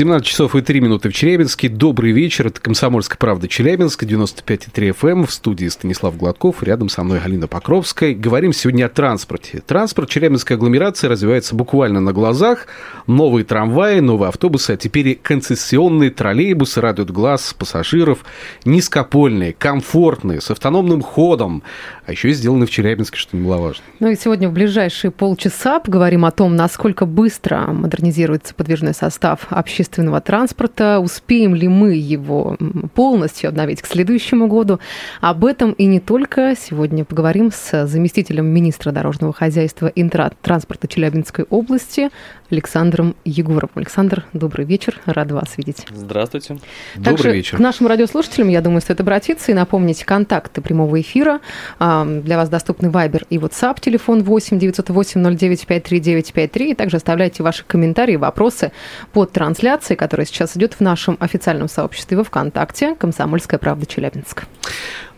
17 0.00 0.26
часов 0.26 0.56
и 0.56 0.62
3 0.62 0.80
минуты 0.80 1.10
в 1.10 1.12
Челябинске. 1.12 1.68
Добрый 1.68 2.12
вечер. 2.12 2.46
Это 2.46 2.58
«Комсомольская 2.58 3.18
правда» 3.18 3.48
Челябинск, 3.48 4.04
95,3 4.04 4.96
FM. 4.98 5.10
Эм. 5.10 5.26
В 5.26 5.30
студии 5.30 5.68
Станислав 5.68 6.16
Гладков. 6.16 6.62
Рядом 6.62 6.88
со 6.88 7.02
мной 7.02 7.20
Галина 7.20 7.48
Покровская. 7.48 8.14
Говорим 8.14 8.54
сегодня 8.54 8.86
о 8.86 8.88
транспорте. 8.88 9.60
Транспорт 9.60 10.08
Челябинской 10.08 10.56
агломерации 10.56 11.06
развивается 11.06 11.54
буквально 11.54 12.00
на 12.00 12.14
глазах. 12.14 12.66
Новые 13.06 13.44
трамваи, 13.44 14.00
новые 14.00 14.30
автобусы, 14.30 14.70
а 14.70 14.78
теперь 14.78 15.08
и 15.08 15.14
концессионные 15.16 16.08
троллейбусы 16.08 16.80
радуют 16.80 17.10
глаз 17.10 17.52
пассажиров. 17.52 18.24
Низкопольные, 18.64 19.52
комфортные, 19.52 20.40
с 20.40 20.50
автономным 20.50 21.02
ходом. 21.02 21.62
А 22.06 22.12
еще 22.12 22.32
сделаны 22.32 22.64
в 22.64 22.70
Челябинске, 22.70 23.18
что 23.18 23.36
немаловажно. 23.36 23.84
Ну 23.98 24.08
и 24.08 24.16
сегодня 24.16 24.48
в 24.48 24.52
ближайшие 24.52 25.10
полчаса 25.10 25.78
поговорим 25.78 26.24
о 26.24 26.30
том, 26.30 26.56
насколько 26.56 27.04
быстро 27.04 27.66
модернизируется 27.66 28.54
подвижной 28.54 28.94
состав 28.94 29.46
общественного 29.50 29.89
общественного 29.90 30.20
транспорта. 30.20 31.00
Успеем 31.00 31.54
ли 31.54 31.66
мы 31.68 31.94
его 31.94 32.56
полностью 32.94 33.48
обновить 33.48 33.82
к 33.82 33.86
следующему 33.86 34.46
году? 34.46 34.78
Об 35.20 35.44
этом 35.44 35.72
и 35.72 35.86
не 35.86 35.98
только. 35.98 36.54
Сегодня 36.58 37.04
поговорим 37.04 37.50
с 37.52 37.86
заместителем 37.86 38.46
министра 38.46 38.92
дорожного 38.92 39.32
хозяйства 39.32 39.88
и 39.88 40.08
транспорта 40.08 40.86
Челябинской 40.86 41.44
области 41.50 42.10
Александром 42.50 43.14
Егоровым. 43.24 43.70
Александр, 43.74 44.24
добрый 44.32 44.64
вечер. 44.64 45.00
Рад 45.06 45.32
вас 45.32 45.56
видеть. 45.56 45.86
Здравствуйте. 45.92 46.58
Также 46.94 47.16
добрый 47.16 47.34
вечер. 47.34 47.56
К 47.56 47.60
нашим 47.60 47.86
радиослушателям, 47.86 48.48
я 48.48 48.60
думаю, 48.60 48.80
стоит 48.80 49.00
обратиться 49.00 49.50
и 49.50 49.54
напомнить 49.54 50.04
контакты 50.04 50.60
прямого 50.60 51.00
эфира. 51.00 51.40
Для 51.78 52.36
вас 52.36 52.48
доступны 52.48 52.86
Viber 52.86 53.24
и 53.28 53.38
WhatsApp. 53.38 53.80
Телефон 53.80 54.22
8 54.22 54.58
908 54.58 55.36
09 55.36 55.66
53 55.66 56.70
И 56.70 56.74
также 56.74 56.96
оставляйте 56.96 57.42
ваши 57.42 57.64
комментарии, 57.64 58.16
вопросы 58.16 58.72
под 59.12 59.32
трансляцией, 59.32 59.79
которая 59.88 60.26
сейчас 60.26 60.56
идет 60.56 60.74
в 60.74 60.80
нашем 60.80 61.16
официальном 61.20 61.68
сообществе 61.68 62.16
во 62.16 62.24
ВКонтакте 62.24 62.94
«Комсомольская 62.94 63.58
правда 63.58 63.86
Челябинск». 63.86 64.44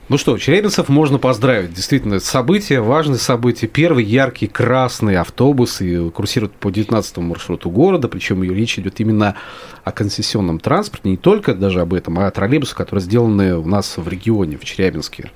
Ну 0.08 0.18
что, 0.18 0.36
челябинцев 0.36 0.88
можно 0.88 1.18
поздравить. 1.18 1.72
Действительно, 1.72 2.20
событие, 2.20 2.80
важное 2.80 3.18
событие. 3.18 3.68
Первый 3.68 4.04
яркий 4.04 4.46
красный 4.46 5.16
автобус 5.16 5.80
и 5.80 6.10
курсирует 6.10 6.52
по 6.52 6.70
19 6.70 7.18
маршруту 7.18 7.70
города, 7.70 8.08
причем 8.08 8.42
речь 8.42 8.78
идет 8.78 9.00
именно 9.00 9.36
о 9.84 9.92
концессионном 9.92 10.58
транспорте, 10.58 11.08
не 11.08 11.16
только 11.16 11.54
даже 11.54 11.80
об 11.80 11.94
этом, 11.94 12.18
а 12.18 12.26
о 12.26 12.30
троллейбусах, 12.30 12.76
которые 12.76 13.02
сделаны 13.02 13.56
у 13.56 13.64
нас 13.64 13.96
в 13.96 14.06
регионе, 14.08 14.58
в 14.58 14.64
Челябинске. 14.64 15.30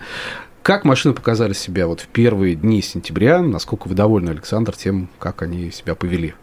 Как 0.62 0.84
машины 0.84 1.14
показали 1.14 1.52
себя 1.52 1.86
вот 1.86 2.00
в 2.00 2.08
первые 2.08 2.56
дни 2.56 2.82
сентября? 2.82 3.40
Насколько 3.40 3.86
вы 3.86 3.94
довольны, 3.94 4.30
Александр, 4.30 4.76
тем, 4.76 5.08
как 5.20 5.42
они 5.42 5.70
себя 5.70 5.94
повели? 5.94 6.34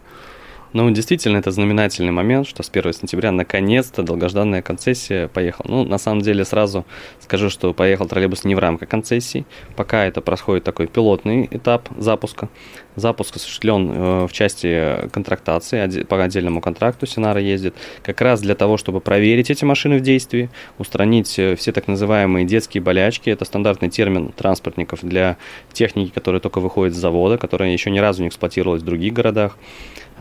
Ну, 0.74 0.90
действительно, 0.90 1.36
это 1.36 1.52
знаменательный 1.52 2.10
момент, 2.10 2.48
что 2.48 2.64
с 2.64 2.68
1 2.68 2.92
сентября 2.94 3.30
наконец-то 3.30 4.02
долгожданная 4.02 4.60
концессия 4.60 5.28
поехала. 5.28 5.66
Ну, 5.68 5.84
на 5.84 5.98
самом 5.98 6.20
деле, 6.20 6.44
сразу 6.44 6.84
скажу, 7.20 7.48
что 7.48 7.72
поехал 7.72 8.08
троллейбус 8.08 8.42
не 8.42 8.56
в 8.56 8.58
рамках 8.58 8.88
концессии. 8.88 9.46
Пока 9.76 10.04
это 10.04 10.20
происходит 10.20 10.64
такой 10.64 10.88
пилотный 10.88 11.46
этап 11.48 11.88
запуска. 11.96 12.48
Запуск 12.96 13.36
осуществлен 13.36 13.92
э, 13.92 14.26
в 14.26 14.32
части 14.32 15.08
контрактации, 15.12 16.02
по 16.02 16.20
отдельному 16.20 16.60
контракту 16.60 17.06
Синара 17.06 17.40
ездит, 17.40 17.76
как 18.02 18.20
раз 18.20 18.40
для 18.40 18.56
того, 18.56 18.76
чтобы 18.76 19.00
проверить 19.00 19.50
эти 19.50 19.64
машины 19.64 19.98
в 19.98 20.00
действии, 20.00 20.50
устранить 20.78 21.38
э, 21.38 21.54
все 21.54 21.70
так 21.70 21.86
называемые 21.86 22.46
детские 22.46 22.82
болячки. 22.82 23.30
Это 23.30 23.44
стандартный 23.44 23.90
термин 23.90 24.32
транспортников 24.32 25.04
для 25.04 25.36
техники, 25.72 26.10
которая 26.12 26.40
только 26.40 26.58
выходит 26.58 26.96
с 26.96 26.98
завода, 26.98 27.38
которая 27.38 27.70
еще 27.70 27.92
ни 27.92 28.00
разу 28.00 28.22
не 28.22 28.28
эксплуатировалась 28.28 28.82
в 28.82 28.84
других 28.84 29.12
городах. 29.12 29.56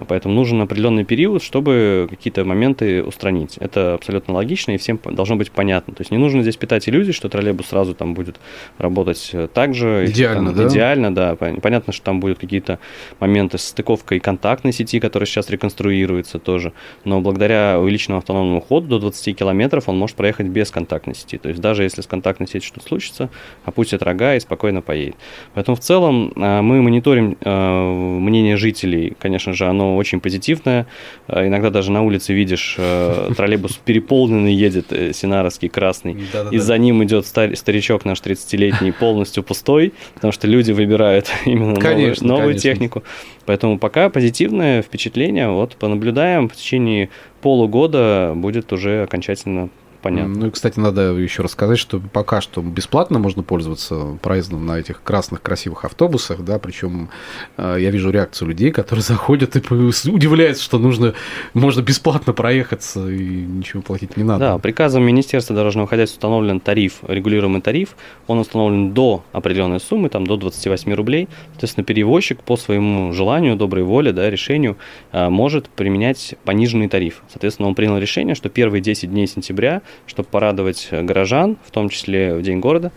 Поэтому 0.07 0.33
нужен 0.33 0.61
определенный 0.61 1.05
период, 1.05 1.43
чтобы 1.43 2.07
какие-то 2.09 2.43
моменты 2.45 3.03
устранить. 3.03 3.57
Это 3.57 3.93
абсолютно 3.93 4.33
логично 4.33 4.71
и 4.71 4.77
всем 4.77 4.99
должно 5.11 5.35
быть 5.35 5.51
понятно. 5.51 5.93
То 5.93 6.01
есть 6.01 6.11
не 6.11 6.17
нужно 6.17 6.41
здесь 6.41 6.57
питать 6.57 6.89
иллюзий, 6.89 7.11
что 7.11 7.29
троллейбус 7.29 7.67
сразу 7.67 7.93
там 7.93 8.13
будет 8.13 8.39
работать 8.77 9.29
э, 9.33 9.47
так 9.53 9.75
же. 9.75 10.05
Идеально, 10.07 10.51
там, 10.51 10.57
да? 10.57 10.67
Идеально, 10.67 11.15
да. 11.15 11.35
Понятно, 11.35 11.93
что 11.93 12.03
там 12.05 12.19
будут 12.19 12.39
какие-то 12.39 12.79
моменты 13.19 13.57
с 13.57 13.63
стыковкой 13.65 14.19
контактной 14.19 14.73
сети, 14.73 14.99
которая 14.99 15.27
сейчас 15.27 15.49
реконструируется 15.49 16.39
тоже. 16.39 16.73
Но 17.05 17.21
благодаря 17.21 17.79
увеличенному 17.79 18.19
автономному 18.19 18.61
ходу 18.61 18.87
до 18.87 18.99
20 18.99 19.37
километров 19.37 19.89
он 19.89 19.97
может 19.97 20.15
проехать 20.15 20.47
без 20.47 20.71
контактной 20.71 21.13
сети. 21.15 21.37
То 21.37 21.49
есть 21.49 21.61
даже 21.61 21.83
если 21.83 22.01
с 22.01 22.07
контактной 22.07 22.47
сетью 22.47 22.63
что-то 22.67 22.87
случится, 22.87 23.29
опустит 23.63 24.01
рога 24.01 24.35
и 24.35 24.39
спокойно 24.39 24.81
поедет. 24.81 25.15
Поэтому 25.53 25.75
в 25.75 25.81
целом 25.81 26.33
э, 26.35 26.61
мы 26.61 26.81
мониторим 26.81 27.37
э, 27.39 28.19
мнение 28.19 28.57
жителей. 28.57 29.13
Конечно 29.19 29.53
же, 29.53 29.65
оно 29.65 29.82
оно 29.83 29.97
очень 29.97 30.19
позитивное. 30.19 30.87
Э, 31.27 31.47
иногда 31.47 31.69
даже 31.69 31.91
на 31.91 32.01
улице 32.03 32.33
видишь, 32.33 32.75
э, 32.77 33.31
троллейбус 33.35 33.79
переполненный 33.85 34.53
едет, 34.53 34.91
э, 34.91 35.13
синаровский 35.13 35.69
красный, 35.69 36.17
и 36.51 36.57
за 36.57 36.77
ним 36.77 37.03
идет 37.03 37.25
старичок 37.25 38.05
наш 38.05 38.21
30-летний 38.21 38.91
полностью 38.91 39.43
пустой, 39.43 39.93
потому 40.13 40.31
что 40.31 40.47
люди 40.47 40.71
выбирают 40.71 41.27
именно 41.45 41.79
конечно, 41.79 42.27
новую, 42.27 42.41
новую 42.41 42.59
технику. 42.59 43.03
Поэтому 43.45 43.77
пока 43.77 44.09
позитивное 44.09 44.81
впечатление. 44.81 45.49
Вот 45.49 45.75
понаблюдаем 45.75 46.49
в 46.49 46.55
течение 46.55 47.09
полугода 47.41 48.33
будет 48.35 48.71
уже 48.71 49.03
окончательно 49.03 49.69
понятно. 50.03 50.35
Ну 50.35 50.47
и, 50.47 50.51
кстати, 50.51 50.79
надо 50.79 51.13
еще 51.13 51.41
рассказать, 51.41 51.79
что 51.79 51.99
пока 51.99 52.41
что 52.41 52.61
бесплатно 52.61 53.17
можно 53.17 53.41
пользоваться 53.41 54.19
проездом 54.21 54.65
на 54.65 54.77
этих 54.77 55.01
красных 55.01 55.41
красивых 55.41 55.85
автобусах, 55.85 56.41
да, 56.41 56.59
причем 56.59 57.09
э, 57.57 57.77
я 57.79 57.89
вижу 57.89 58.11
реакцию 58.11 58.49
людей, 58.49 58.71
которые 58.71 59.01
заходят 59.13 59.55
и 59.55 59.59
удивляются, 59.59 60.63
что 60.63 60.77
нужно, 60.77 61.13
можно 61.53 61.81
бесплатно 61.81 62.33
проехаться 62.33 63.09
и 63.09 63.43
ничего 63.43 63.81
платить 63.81 64.17
не 64.17 64.23
надо. 64.23 64.39
Да, 64.39 64.57
приказом 64.57 65.03
Министерства 65.03 65.55
дорожного 65.55 65.87
хозяйства 65.87 66.17
установлен 66.17 66.59
тариф, 66.59 66.99
регулируемый 67.07 67.61
тариф, 67.61 67.95
он 68.27 68.39
установлен 68.39 68.93
до 68.93 69.23
определенной 69.31 69.79
суммы, 69.79 70.09
там 70.09 70.27
до 70.27 70.37
28 70.37 70.93
рублей, 70.93 71.29
соответственно, 71.51 71.85
перевозчик 71.85 72.41
по 72.41 72.57
своему 72.57 73.13
желанию, 73.13 73.55
доброй 73.55 73.83
воле, 73.83 74.11
да, 74.11 74.29
решению 74.29 74.77
э, 75.13 75.29
может 75.29 75.69
применять 75.69 76.35
пониженный 76.43 76.89
тариф. 76.89 77.23
Соответственно, 77.29 77.69
он 77.69 77.75
принял 77.75 77.97
решение, 77.97 78.35
что 78.35 78.49
первые 78.49 78.81
10 78.81 79.09
дней 79.09 79.27
сентября 79.27 79.81
чтобы 80.05 80.27
порадовать 80.29 80.89
горожан, 80.91 81.57
в 81.65 81.71
том 81.71 81.89
числе 81.89 82.35
в 82.35 82.41
День 82.41 82.59
города, 82.59 82.91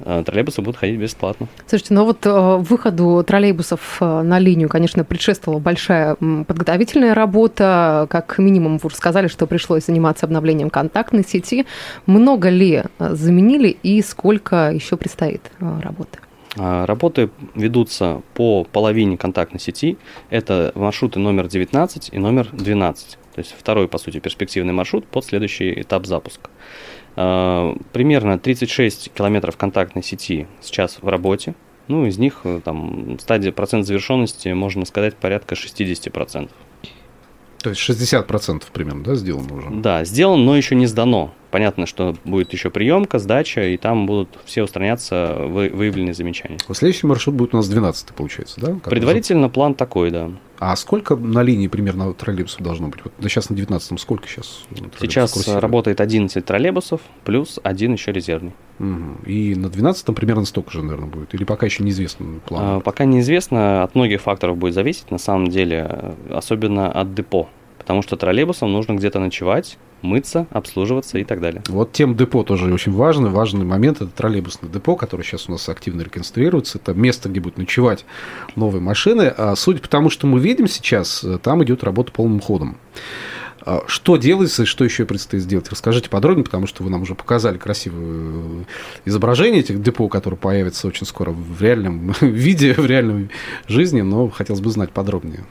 э, 0.00 0.22
троллейбусы 0.24 0.62
будут 0.62 0.78
ходить 0.78 0.98
бесплатно. 0.98 1.48
Слушайте, 1.66 1.94
ну 1.94 2.04
вот 2.04 2.24
э, 2.26 2.56
выходу 2.56 3.24
троллейбусов 3.26 3.98
э, 4.00 4.22
на 4.22 4.38
линию, 4.38 4.68
конечно, 4.68 5.04
предшествовала 5.04 5.60
большая 5.60 6.16
подготовительная 6.16 7.14
работа. 7.14 8.06
Как 8.10 8.38
минимум, 8.38 8.78
вы 8.78 8.86
уже 8.86 8.96
сказали, 8.96 9.28
что 9.28 9.46
пришлось 9.46 9.86
заниматься 9.86 10.26
обновлением 10.26 10.70
контактной 10.70 11.24
сети. 11.24 11.66
Много 12.06 12.48
ли 12.48 12.84
заменили 12.98 13.68
и 13.82 14.02
сколько 14.02 14.70
еще 14.72 14.96
предстоит 14.96 15.42
работы? 15.60 16.18
Работы 16.56 17.28
ведутся 17.54 18.22
по 18.32 18.64
половине 18.64 19.18
контактной 19.18 19.60
сети. 19.60 19.98
Это 20.30 20.72
маршруты 20.74 21.18
номер 21.18 21.48
19 21.48 22.10
и 22.12 22.18
номер 22.18 22.48
12. 22.50 23.18
То 23.36 23.40
есть 23.40 23.54
второй, 23.56 23.86
по 23.86 23.98
сути, 23.98 24.18
перспективный 24.18 24.72
маршрут 24.72 25.06
под 25.06 25.22
следующий 25.22 25.82
этап 25.82 26.06
запуска. 26.06 26.48
А, 27.16 27.76
примерно 27.92 28.38
36 28.38 29.12
километров 29.12 29.58
контактной 29.58 30.02
сети 30.02 30.46
сейчас 30.62 30.98
в 31.02 31.06
работе. 31.06 31.54
Ну, 31.86 32.06
из 32.06 32.16
них 32.16 32.40
э, 32.44 32.62
там 32.64 33.18
стадия 33.20 33.52
процент 33.52 33.86
завершенности, 33.86 34.48
можно 34.48 34.86
сказать, 34.86 35.16
порядка 35.16 35.54
60%. 35.54 36.50
То 37.58 37.70
есть 37.70 37.90
60% 37.90 38.62
примерно, 38.72 39.04
да, 39.04 39.14
сделано 39.14 39.54
уже? 39.54 39.68
Да, 39.70 40.02
сделано, 40.04 40.42
но 40.42 40.56
еще 40.56 40.74
не 40.74 40.86
сдано. 40.86 41.34
Понятно, 41.56 41.86
что 41.86 42.14
будет 42.26 42.52
еще 42.52 42.68
приемка, 42.68 43.18
сдача, 43.18 43.62
и 43.62 43.78
там 43.78 44.04
будут 44.04 44.28
все 44.44 44.62
устраняться 44.62 45.36
выявленные 45.46 46.12
замечания. 46.12 46.58
Следующий 46.70 47.06
маршрут 47.06 47.34
будет 47.34 47.54
у 47.54 47.56
нас 47.56 47.66
12 47.66 48.08
получается, 48.08 48.60
да? 48.60 48.72
Как 48.74 48.90
Предварительно 48.90 49.48
план 49.48 49.72
такой, 49.72 50.10
да. 50.10 50.32
А 50.58 50.76
сколько 50.76 51.16
на 51.16 51.42
линии 51.42 51.68
примерно 51.68 52.12
троллейбусов 52.12 52.60
должно 52.60 52.88
быть? 52.88 53.02
Вот 53.02 53.14
да 53.18 53.28
сейчас 53.30 53.48
на 53.48 53.54
19-м 53.54 53.96
сколько 53.96 54.28
сейчас? 54.28 54.64
Сейчас 55.00 55.32
курсирует? 55.32 55.62
работает 55.62 56.02
11 56.02 56.44
троллейбусов, 56.44 57.00
плюс 57.24 57.58
один 57.62 57.94
еще 57.94 58.12
резервный. 58.12 58.52
Угу. 58.78 59.24
И 59.24 59.54
на 59.54 59.68
12-м 59.68 60.14
примерно 60.14 60.44
столько 60.44 60.72
же, 60.72 60.82
наверное, 60.82 61.08
будет? 61.08 61.32
Или 61.32 61.44
пока 61.44 61.64
еще 61.64 61.84
неизвестно 61.84 62.38
план? 62.44 62.62
А, 62.62 62.80
пока 62.80 63.06
неизвестно, 63.06 63.82
от 63.82 63.94
многих 63.94 64.20
факторов 64.20 64.58
будет 64.58 64.74
зависеть, 64.74 65.10
на 65.10 65.16
самом 65.16 65.48
деле, 65.48 66.16
особенно 66.28 66.92
от 66.92 67.14
депо 67.14 67.48
потому 67.86 68.02
что 68.02 68.16
троллейбусам 68.16 68.72
нужно 68.72 68.94
где-то 68.94 69.20
ночевать, 69.20 69.78
мыться, 70.02 70.48
обслуживаться 70.50 71.18
и 71.18 71.24
так 71.24 71.40
далее. 71.40 71.62
Вот 71.68 71.92
тем 71.92 72.16
депо 72.16 72.42
тоже 72.42 72.72
очень 72.74 72.90
важный. 72.90 73.30
Важный 73.30 73.64
момент– 73.64 73.98
это 74.02 74.10
троллейбусное 74.10 74.68
депо, 74.68 74.96
которое 74.96 75.22
сейчас 75.22 75.48
у 75.48 75.52
нас 75.52 75.68
активно 75.68 76.02
реконструируется. 76.02 76.78
Это 76.78 76.94
место, 76.94 77.28
где 77.28 77.38
будут 77.38 77.58
ночевать 77.58 78.04
новые 78.56 78.82
машины. 78.82 79.32
А 79.36 79.54
судя 79.54 79.78
по 79.78 79.88
тому, 79.88 80.10
что 80.10 80.26
мы 80.26 80.40
видим 80.40 80.66
сейчас, 80.66 81.24
там 81.44 81.62
идет 81.62 81.84
работа 81.84 82.10
полным 82.10 82.40
ходом. 82.40 82.76
А 83.60 83.84
что 83.86 84.16
делается 84.16 84.64
и 84.64 84.66
что 84.66 84.84
еще 84.84 85.04
предстоит 85.04 85.44
сделать? 85.44 85.68
Расскажите 85.70 86.10
подробнее, 86.10 86.44
потому 86.44 86.66
что 86.66 86.82
вы 86.82 86.90
нам 86.90 87.02
уже 87.02 87.14
показали 87.14 87.56
красивое 87.56 88.66
изображение 89.04 89.60
этих 89.60 89.80
депо, 89.80 90.08
которые 90.08 90.38
появятся 90.38 90.88
очень 90.88 91.06
скоро 91.06 91.30
в 91.30 91.62
реальном 91.62 92.12
виде, 92.20 92.74
в 92.74 92.84
реальной 92.84 93.30
жизни, 93.68 94.00
но 94.00 94.28
хотелось 94.28 94.60
бы 94.60 94.70
знать 94.70 94.90
подробнее. 94.90 95.44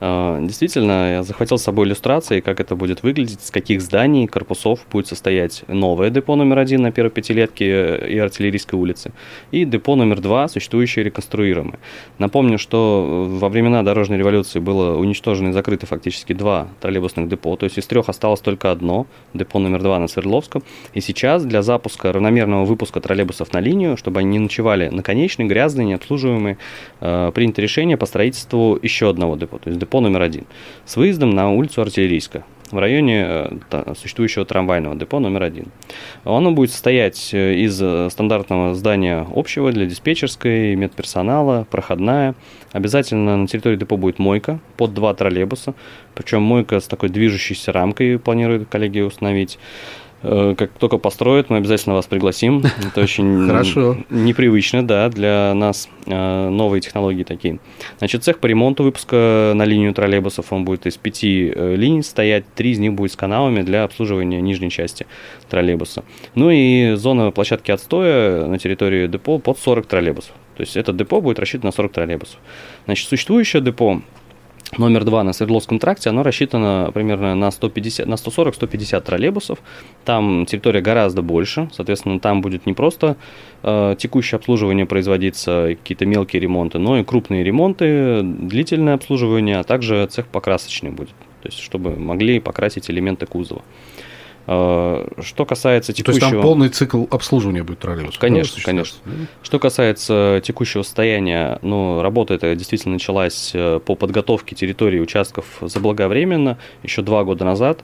А, 0.00 0.40
действительно, 0.42 1.12
я 1.12 1.22
захватил 1.22 1.58
с 1.58 1.62
собой 1.62 1.86
иллюстрации, 1.86 2.40
как 2.40 2.60
это 2.60 2.76
будет 2.76 3.02
выглядеть, 3.02 3.40
с 3.40 3.50
каких 3.50 3.80
зданий, 3.80 4.26
корпусов 4.26 4.80
будет 4.90 5.06
состоять 5.06 5.64
новое 5.68 6.10
депо 6.10 6.36
номер 6.36 6.58
один 6.58 6.82
на 6.82 6.92
первой 6.92 7.10
пятилетке 7.10 7.96
и 8.08 8.18
артиллерийской 8.18 8.78
улице, 8.78 9.12
и 9.50 9.64
депо 9.64 9.96
номер 9.96 10.20
два, 10.20 10.48
существующее 10.48 11.04
реконструируемое. 11.04 11.78
Напомню, 12.18 12.58
что 12.58 13.26
во 13.28 13.48
времена 13.48 13.82
дорожной 13.82 14.18
революции 14.18 14.58
было 14.58 14.96
уничтожено 14.96 15.48
и 15.48 15.52
закрыто 15.52 15.86
фактически 15.86 16.32
два 16.32 16.68
троллейбусных 16.80 17.28
депо, 17.28 17.56
то 17.56 17.64
есть 17.64 17.78
из 17.78 17.86
трех 17.86 18.08
осталось 18.08 18.40
только 18.40 18.70
одно, 18.70 19.06
депо 19.32 19.58
номер 19.58 19.82
два 19.82 19.98
на 19.98 20.08
Свердловском, 20.08 20.62
и 20.92 21.00
сейчас 21.00 21.44
для 21.44 21.62
запуска 21.62 22.12
равномерного 22.12 22.64
выпуска 22.64 23.00
троллейбусов 23.00 23.52
на 23.52 23.60
линию, 23.60 23.96
чтобы 23.96 24.20
они 24.20 24.30
не 24.30 24.38
ночевали 24.40 24.88
на 24.88 25.02
конечной, 25.02 25.46
грязные, 25.46 25.86
необслуживаемые, 25.86 26.58
а, 27.00 27.30
принято 27.30 27.62
решение 27.62 27.96
по 27.96 28.06
строительству 28.06 28.78
еще 28.82 29.08
одного 29.08 29.36
депо, 29.36 29.58
то 29.58 29.70
есть 29.70 29.85
депо 29.86 30.00
номер 30.00 30.22
один, 30.22 30.44
с 30.84 30.96
выездом 30.96 31.30
на 31.30 31.52
улицу 31.52 31.80
Артиллерийска 31.82 32.44
в 32.72 32.78
районе 32.78 33.24
э, 33.70 33.94
существующего 33.96 34.44
трамвайного 34.44 34.96
депо 34.96 35.20
номер 35.20 35.44
один. 35.44 35.66
Оно 36.24 36.50
будет 36.50 36.72
состоять 36.72 37.30
э, 37.32 37.54
из 37.54 37.80
э, 37.80 38.08
стандартного 38.10 38.74
здания 38.74 39.24
общего 39.34 39.70
для 39.70 39.86
диспетчерской, 39.86 40.74
медперсонала, 40.74 41.64
проходная. 41.70 42.34
Обязательно 42.72 43.36
на 43.36 43.46
территории 43.46 43.76
депо 43.76 43.96
будет 43.96 44.18
мойка 44.18 44.58
под 44.76 44.94
два 44.94 45.14
троллейбуса, 45.14 45.74
причем 46.14 46.42
мойка 46.42 46.80
с 46.80 46.88
такой 46.88 47.08
движущейся 47.08 47.70
рамкой 47.70 48.18
планируют 48.18 48.68
коллеги 48.68 49.00
установить. 49.00 49.60
Э, 50.22 50.54
как 50.56 50.70
только 50.72 50.98
построят, 50.98 51.50
мы 51.50 51.58
обязательно 51.58 51.94
вас 51.94 52.06
пригласим. 52.06 52.62
Это 52.84 53.02
очень 53.02 53.46
Хорошо. 53.46 53.98
непривычно, 54.10 54.86
да, 54.86 55.08
для 55.08 55.52
нас 55.54 55.88
э, 56.06 56.48
новые 56.48 56.80
технологии 56.80 57.22
такие. 57.22 57.58
Значит, 57.98 58.24
цех 58.24 58.38
по 58.38 58.46
ремонту 58.46 58.82
выпуска 58.82 59.52
на 59.54 59.64
линию 59.64 59.92
троллейбусов, 59.94 60.52
он 60.52 60.64
будет 60.64 60.86
из 60.86 60.96
пяти 60.96 61.52
э, 61.54 61.76
линий 61.76 62.02
стоять, 62.02 62.44
три 62.54 62.70
из 62.70 62.78
них 62.78 62.94
будет 62.94 63.12
с 63.12 63.16
каналами 63.16 63.62
для 63.62 63.84
обслуживания 63.84 64.40
нижней 64.40 64.70
части 64.70 65.06
троллейбуса. 65.48 66.02
Ну 66.34 66.50
и 66.50 66.94
зона 66.94 67.30
площадки 67.30 67.70
отстоя 67.70 68.46
на 68.46 68.58
территории 68.58 69.06
депо 69.06 69.38
под 69.38 69.58
40 69.58 69.86
троллейбусов. 69.86 70.32
То 70.56 70.62
есть 70.62 70.76
это 70.76 70.92
депо 70.92 71.20
будет 71.20 71.38
рассчитано 71.38 71.68
на 71.68 71.72
40 71.72 71.92
троллейбусов. 71.92 72.38
Значит, 72.86 73.08
существующее 73.08 73.62
депо 73.62 74.00
номер 74.78 75.04
два 75.04 75.22
на 75.24 75.32
Свердловском 75.32 75.78
тракте, 75.78 76.10
оно 76.10 76.22
рассчитано 76.22 76.90
примерно 76.92 77.34
на, 77.34 77.50
150, 77.50 78.06
на 78.06 78.14
140-150 78.14 79.00
троллейбусов. 79.00 79.58
Там 80.04 80.46
территория 80.46 80.80
гораздо 80.80 81.22
больше, 81.22 81.68
соответственно, 81.72 82.20
там 82.20 82.40
будет 82.40 82.66
не 82.66 82.72
просто 82.72 83.16
э, 83.62 83.94
текущее 83.98 84.36
обслуживание 84.36 84.86
производиться, 84.86 85.68
какие-то 85.70 86.06
мелкие 86.06 86.40
ремонты, 86.40 86.78
но 86.78 86.98
и 86.98 87.04
крупные 87.04 87.44
ремонты, 87.44 88.22
длительное 88.22 88.94
обслуживание, 88.94 89.58
а 89.58 89.64
также 89.64 90.06
цех 90.06 90.26
покрасочный 90.26 90.90
будет, 90.90 91.14
то 91.42 91.48
есть 91.48 91.58
чтобы 91.58 91.96
могли 91.96 92.40
покрасить 92.40 92.90
элементы 92.90 93.26
кузова. 93.26 93.62
Э, 94.46 95.06
что 95.22 95.44
касается 95.44 95.92
текущего... 95.92 96.20
То 96.20 96.26
есть 96.26 96.36
там 96.36 96.42
полный 96.42 96.68
цикл 96.68 97.04
обслуживания 97.10 97.62
будет 97.62 97.80
троллейбуса? 97.80 98.18
Конечно, 98.18 98.62
конечно. 98.62 98.98
Что 99.42 99.58
касается 99.58 100.40
текущего 100.44 100.82
состояния, 100.82 101.58
ну, 101.62 102.02
работа 102.02 102.34
эта 102.34 102.54
действительно 102.54 102.94
началась 102.94 103.50
э, 103.54 103.80
по 103.84 103.94
подготовке 103.94 104.54
территории 104.54 105.00
участков 105.00 105.46
заблаговременно, 105.60 106.58
еще 106.82 107.02
два 107.02 107.24
года 107.24 107.44
назад 107.44 107.82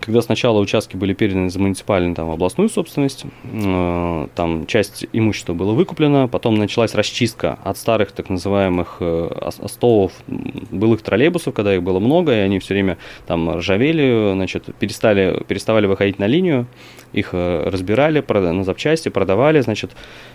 когда 0.00 0.22
сначала 0.22 0.60
участки 0.60 0.96
были 0.96 1.12
переданы 1.12 1.50
за 1.50 1.58
муниципальную 1.58 2.14
там, 2.14 2.30
областную 2.30 2.68
собственность, 2.68 3.24
э, 3.44 4.28
там 4.34 4.66
часть 4.66 5.06
имущества 5.12 5.54
была 5.54 5.72
выкуплена, 5.72 6.28
потом 6.28 6.54
началась 6.56 6.94
расчистка 6.94 7.58
от 7.64 7.76
старых 7.76 8.12
так 8.12 8.28
называемых 8.28 8.98
э, 9.00 9.50
остовов 9.60 10.12
былых 10.26 11.02
троллейбусов, 11.02 11.54
когда 11.54 11.74
их 11.74 11.82
было 11.82 11.98
много, 11.98 12.32
и 12.32 12.38
они 12.38 12.58
все 12.58 12.74
время 12.74 12.98
там 13.26 13.58
ржавели, 13.58 14.32
значит, 14.34 14.66
перестали, 14.78 15.42
переставали 15.46 15.86
выходить 15.86 16.18
на 16.18 16.26
линию, 16.26 16.66
их 17.12 17.30
э, 17.32 17.68
разбирали 17.68 18.24
на 18.28 18.64
запчасти, 18.64 19.08
продавали, 19.08 19.60
значит, 19.60 19.90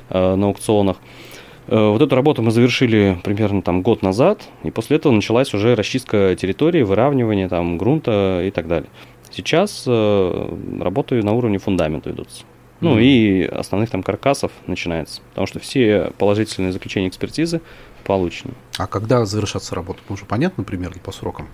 на 0.10 0.46
аукционах. 0.46 0.98
Вот 1.68 2.02
эту 2.02 2.14
работу 2.14 2.42
мы 2.42 2.52
завершили 2.52 3.18
примерно 3.24 3.62
там 3.62 3.84
год 3.84 4.02
назад, 4.02 4.42
и 4.64 4.72
после 4.72 4.98
этого 4.98 5.14
началась 5.14 5.54
уже 5.54 5.76
расчистка 5.76 6.36
территории, 6.36 6.82
выравнивание 6.82 7.48
там 7.48 7.78
грунта 7.78 8.42
и 8.44 8.52
так 8.52 8.68
далее. 8.68 8.90
Сейчас 9.34 9.84
э, 9.88 10.58
работы 10.80 11.22
на 11.24 11.34
уровне 11.34 11.58
фундамента 11.58 12.12
идутся. 12.12 12.44
Ну 12.82 13.00
и 13.00 13.44
основных 13.44 13.90
там 13.90 14.04
каркасов 14.04 14.52
начинается. 14.68 15.22
Потому 15.30 15.48
что 15.48 15.60
все 15.60 16.12
положительные 16.18 16.74
заключения 16.74 17.08
экспертизы 17.08 17.62
получены. 18.04 18.54
А 18.78 18.88
когда 18.88 19.26
завершатся 19.26 19.74
работы? 19.74 20.02
Уже 20.10 20.26
понятно 20.26 20.66
примерно 20.66 21.00
по 21.00 21.14
срокам? 21.14 21.48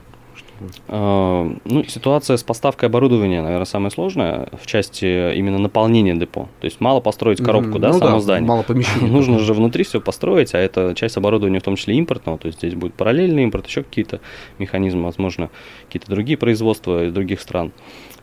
А, 0.88 1.52
ну, 1.66 1.84
ситуация 1.86 2.38
с 2.38 2.44
поставкой 2.44 2.90
оборудования, 2.90 3.42
наверное, 3.42 3.66
самая 3.66 3.90
сложная 3.90 4.50
в 4.62 4.66
части 4.66 5.36
именно 5.36 5.58
наполнения 5.58 6.16
депо. 6.16 6.48
То 6.60 6.66
есть 6.66 6.82
мало 6.82 7.00
построить 7.00 7.44
коробку, 7.44 7.78
mm, 7.78 7.80
да, 7.80 7.88
ну 7.90 8.00
само 8.00 8.12
да, 8.12 8.20
здание. 8.20 8.48
Мало 8.48 8.64
помещений. 8.64 9.08
Нужно 9.12 9.40
же 9.40 9.54
внутри 9.54 9.84
все 9.84 10.02
построить, 10.02 10.54
а 10.54 10.60
это 10.60 10.94
часть 10.96 11.18
оборудования, 11.18 11.60
в 11.60 11.64
том 11.64 11.76
числе 11.76 11.96
импортного. 11.96 12.38
То 12.38 12.48
есть 12.48 12.60
здесь 12.60 12.76
будет 12.76 12.94
параллельный 12.94 13.44
импорт, 13.44 13.68
еще 13.68 13.84
какие-то 13.84 14.20
механизмы, 14.58 15.04
возможно, 15.04 15.50
какие-то 15.88 16.10
другие 16.10 16.38
производства 16.38 17.06
из 17.06 17.14
других 17.14 17.42
стран. 17.42 17.72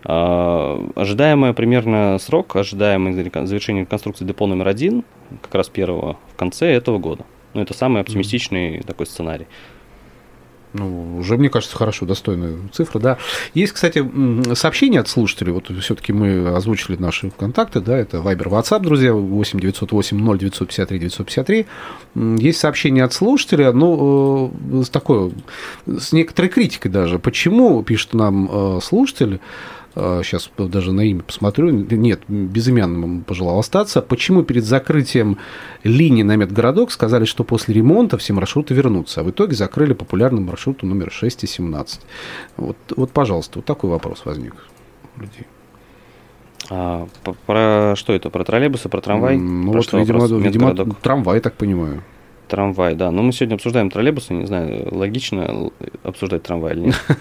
А, 0.05 0.85
ожидаемый 0.95 1.53
примерно 1.55 2.19
срок, 2.21 2.57
ожидаемый 2.57 3.13
завершение 3.13 3.83
реконструкции 3.83 4.25
депо 4.25 4.47
номер 4.47 4.69
один, 4.69 5.05
как 5.43 5.55
раз 5.55 5.69
первого, 5.69 6.17
в 6.33 6.37
конце 6.37 6.73
этого 6.73 6.99
года. 6.99 7.25
Ну, 7.55 7.63
это 7.63 7.75
самый 7.75 8.03
оптимистичный 8.03 8.77
mm. 8.77 8.87
такой 8.87 9.07
сценарий. 9.07 9.47
Ну, 10.79 11.19
уже, 11.19 11.37
мне 11.37 11.49
кажется, 11.49 11.77
хорошо, 11.77 12.07
достойная 12.07 12.57
цифра, 12.73 12.99
да. 12.99 13.19
Есть, 13.55 13.73
кстати, 13.73 14.05
сообщение 14.55 15.01
от 15.01 15.09
слушателей, 15.09 15.53
вот 15.53 15.71
все-таки 15.81 16.13
мы 16.13 16.49
озвучили 16.49 16.97
наши 16.97 17.31
контакты, 17.31 17.81
да, 17.81 17.97
это 17.97 18.19
Viber, 18.19 18.49
WhatsApp, 18.49 18.81
друзья, 18.81 19.13
8 19.13 19.61
908 19.61 20.19
0 20.19 20.39
953 20.39 20.99
953. 20.99 21.67
Есть 22.39 22.59
сообщение 22.59 23.05
от 23.05 23.13
слушателя, 23.13 23.73
ну, 23.73 24.53
э, 24.73 24.83
с 24.85 24.91
такой, 24.91 25.33
с 25.87 26.13
некоторой 26.13 26.51
критикой 26.51 26.91
даже. 26.91 27.19
Почему, 27.19 27.83
пишет 27.83 28.15
нам 28.15 28.49
э, 28.51 28.81
слушатель, 28.83 29.41
сейчас 29.97 30.51
а, 30.59 30.65
даже 30.67 30.93
на 30.93 31.01
имя 31.01 31.23
посмотрю, 31.23 31.71
нет, 31.71 32.23
безымянным 32.29 33.23
пожелал 33.23 33.59
остаться. 33.59 34.03
Почему 34.03 34.43
перед 34.43 34.65
закрытием 34.65 35.39
линии 35.85 36.23
на 36.23 36.37
медгородок 36.37 36.91
сказали, 36.91 37.25
что 37.25 37.45
после 37.45 37.75
ремонта 37.75 38.19
все 38.19 38.35
маршруты 38.35 38.75
вернутся, 38.75 39.23
а 39.23 39.25
в 39.25 39.31
итоге 39.31 39.57
закрыли 39.57 39.95
популярный 39.95 40.43
маршрут 40.43 40.83
номер 40.83 41.11
6 41.11 41.45
и 41.45 41.47
17? 41.47 42.01
Вот, 42.59 42.77
вот 42.95 43.11
пожалуйста, 43.11 43.59
вот 43.59 43.65
такой 43.65 43.89
вопрос 43.89 44.23
возник 44.27 44.55
у 45.17 45.21
людей. 45.23 45.47
А, 46.69 47.07
про 47.47 47.95
что 47.97 48.13
это? 48.13 48.29
Про 48.29 48.45
троллейбусы, 48.45 48.89
про 48.89 49.01
трамвай? 49.01 49.37
Ну, 49.37 49.73
про 49.73 49.79
вот, 49.79 49.93
видимо, 49.95 50.27
видимо 50.27 50.75
трамвай, 51.01 51.41
так 51.41 51.55
понимаю. 51.55 52.03
Трамвай, 52.49 52.95
да. 52.95 53.11
Но 53.11 53.23
мы 53.23 53.33
сегодня 53.33 53.55
обсуждаем 53.55 53.91
троллейбусы, 53.91 54.35
не 54.35 54.47
знаю, 54.47 54.89
логично 54.91 55.71
обсуждать 56.03 56.43
трамвай 56.43 56.75
или 56.75 56.81
нет. 56.81 56.95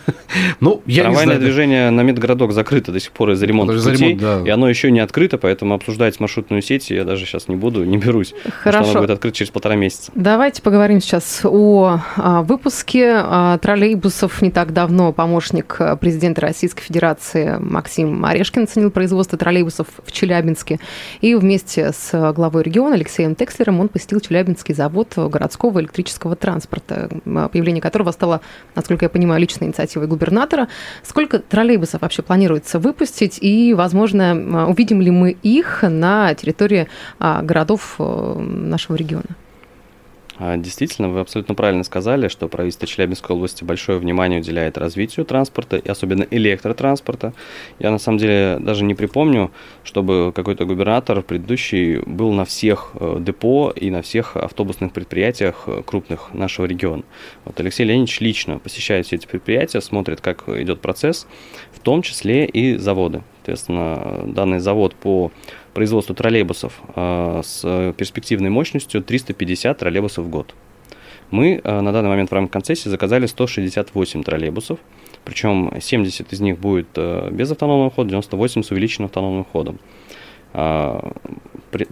Ну, 0.60 0.82
я 0.86 1.04
Трамвайное 1.04 1.38
движение 1.38 1.90
на 1.92 2.02
медгородок 2.02 2.52
закрыто 2.52 2.92
до 2.92 3.00
сих 3.00 3.12
пор 3.12 3.32
из-за 3.32 3.46
ремонта 3.46 3.74
путей, 3.74 4.20
и 4.46 4.50
оно 4.50 4.68
еще 4.68 4.92
не 4.92 5.00
открыто, 5.00 5.38
поэтому 5.38 5.74
обсуждать 5.74 6.20
маршрутную 6.20 6.62
сеть 6.62 6.90
я 6.90 7.06
даже 7.06 7.26
сейчас 7.26 7.48
не 7.48 7.56
буду, 7.56 7.86
не 7.86 7.98
берусь. 7.98 8.34
Хорошо. 8.62 8.90
Оно 8.92 9.00
будет 9.00 9.12
открыто 9.12 9.38
через 9.38 9.52
полтора 9.52 9.76
месяца. 9.76 10.12
Давайте 10.16 10.62
поговорим 10.62 11.00
сейчас 11.00 11.42
о 11.44 12.00
а, 12.18 12.42
выпуске 12.42 13.14
а, 13.16 13.58
троллейбусов. 13.60 14.42
Не 14.42 14.52
так 14.52 14.74
давно 14.74 15.14
помощник 15.14 15.80
президента 16.00 16.42
Российской 16.42 16.84
Федерации 16.84 17.58
Максим 17.60 18.26
Орешкин 18.26 18.64
оценил 18.64 18.92
производство 18.92 19.38
троллейбусов 19.38 19.88
в 20.04 20.12
Челябинске. 20.12 20.80
И 21.22 21.36
вместе 21.36 21.92
с 21.94 22.34
главой 22.34 22.64
региона 22.64 22.96
Алексеем 22.96 23.36
Текслером 23.36 23.80
он 23.80 23.88
посетил 23.88 24.20
Челябинский 24.20 24.74
завод 24.74 25.15
городского 25.18 25.80
электрического 25.80 26.36
транспорта, 26.36 27.10
появление 27.24 27.82
которого 27.82 28.12
стало, 28.12 28.42
насколько 28.76 29.06
я 29.06 29.10
понимаю, 29.10 29.42
личной 29.42 29.68
инициативой 29.68 30.08
губернатора. 30.08 30.68
Сколько 31.04 31.40
троллейбусов 31.40 32.02
вообще 32.02 32.22
планируется 32.22 32.80
выпустить 32.80 33.40
и, 33.42 33.74
возможно, 33.74 34.68
увидим 34.68 35.02
ли 35.02 35.12
мы 35.12 35.32
их 35.32 35.84
на 35.84 36.34
территории 36.34 36.88
а, 37.20 37.42
городов 37.42 37.96
э, 38.00 38.40
нашего 38.40 38.96
региона? 38.96 39.26
А, 40.38 40.58
действительно, 40.58 41.10
вы 41.10 41.22
абсолютно 41.22 41.56
правильно 41.56 41.84
сказали, 41.84 42.28
что 42.28 42.48
правительство 42.48 42.88
Челябинской 42.88 43.36
области 43.36 43.64
большое 43.64 43.98
внимание 44.00 44.40
уделяет 44.40 44.78
развитию 44.78 45.26
транспорта, 45.26 45.78
и 45.78 45.88
особенно 45.88 46.28
электротранспорта. 46.30 47.34
Я 47.80 47.92
на 47.92 48.00
самом 48.00 48.18
деле 48.18 48.58
даже 48.60 48.84
не 48.84 48.96
припомню, 48.96 49.52
чтобы 49.84 50.34
какой-то 50.36 50.66
губернатор 50.66 51.22
предыдущий 51.22 52.00
был 52.00 52.34
на 52.34 52.44
всех 52.44 52.92
э, 52.96 53.18
депо 53.22 53.72
и 53.76 53.90
на 53.90 54.02
всех 54.02 54.36
автобусных 54.36 54.92
предприятиях 54.92 55.64
э, 55.68 55.84
крупных 55.86 56.34
нашего 56.34 56.66
региона. 56.66 57.04
Вот 57.46 57.58
Алексей 57.60 57.86
Леонидович 57.86 58.20
лично 58.20 58.60
посещает 58.60 59.06
все 59.06 59.16
эти 59.16 59.28
предприятия, 59.28 59.80
смотрит, 59.80 60.20
как 60.20 60.50
идет 60.50 60.82
процесс, 60.82 61.28
в 61.72 61.80
том 61.80 62.02
числе 62.02 62.46
и 62.46 62.78
заводы. 62.78 63.22
Соответственно, 63.38 64.24
данный 64.26 64.60
завод 64.60 64.96
по 64.96 65.32
производству 65.76 66.16
троллейбусов 66.16 66.80
э, 66.96 67.42
с 67.44 67.94
перспективной 67.98 68.50
мощностью 68.50 69.04
350 69.04 69.78
троллейбусов 69.78 70.26
в 70.26 70.30
год. 70.30 70.56
Мы 71.30 71.62
э, 71.64 71.82
на 71.82 71.92
данный 71.92 72.10
момент 72.10 72.32
в 72.32 72.34
рамках 72.34 72.54
концессии 72.54 72.90
заказали 72.90 73.28
168 73.28 74.24
троллейбусов, 74.24 74.80
причем 75.26 75.74
70 75.80 76.34
из 76.34 76.40
них 76.40 76.58
будет 76.58 76.88
э, 76.96 77.30
без 77.30 77.52
автономного 77.52 77.92
хода, 77.92 78.10
98 78.10 78.64
с 78.64 78.72
увеличенным 78.72 79.06
автономным 79.08 79.46
ходом. 79.46 79.80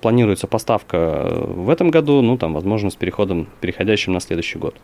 Планируется 0.02 0.48
поставка 0.48 1.28
в 1.46 1.70
этом 1.70 1.92
году, 1.92 2.22
ну 2.22 2.38
там, 2.38 2.54
возможно, 2.54 2.90
с 2.90 2.96
переходом, 2.96 3.50
переходящим 3.60 4.14
на 4.14 4.22
следующий 4.22 4.58
год. 4.58 4.76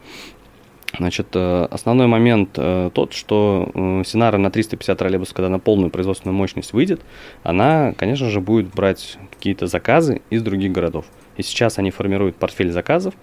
Значит, 0.98 1.28
э, 1.34 1.68
основной 1.70 2.08
момент 2.08 2.52
э, 2.58 2.90
тот, 2.94 3.14
что 3.14 3.70
э, 3.74 4.04
Синара 4.06 4.38
на 4.38 4.50
350 4.50 4.98
троллейбусов, 4.98 5.36
когда 5.36 5.50
на 5.50 5.60
полную 5.60 5.92
производственную 5.92 6.36
мощность 6.36 6.74
выйдет, 6.74 7.02
она, 7.44 7.94
конечно 7.94 8.30
же, 8.30 8.42
будет 8.42 8.74
брать 8.74 9.18
какие-то 9.32 9.68
заказы 9.68 10.22
из 10.30 10.42
других 10.42 10.72
городов. 10.72 11.06
И 11.38 11.44
сейчас 11.44 11.78
они 11.78 11.92
формируют 11.92 12.38
портфель 12.38 12.72
заказов, 12.72 13.14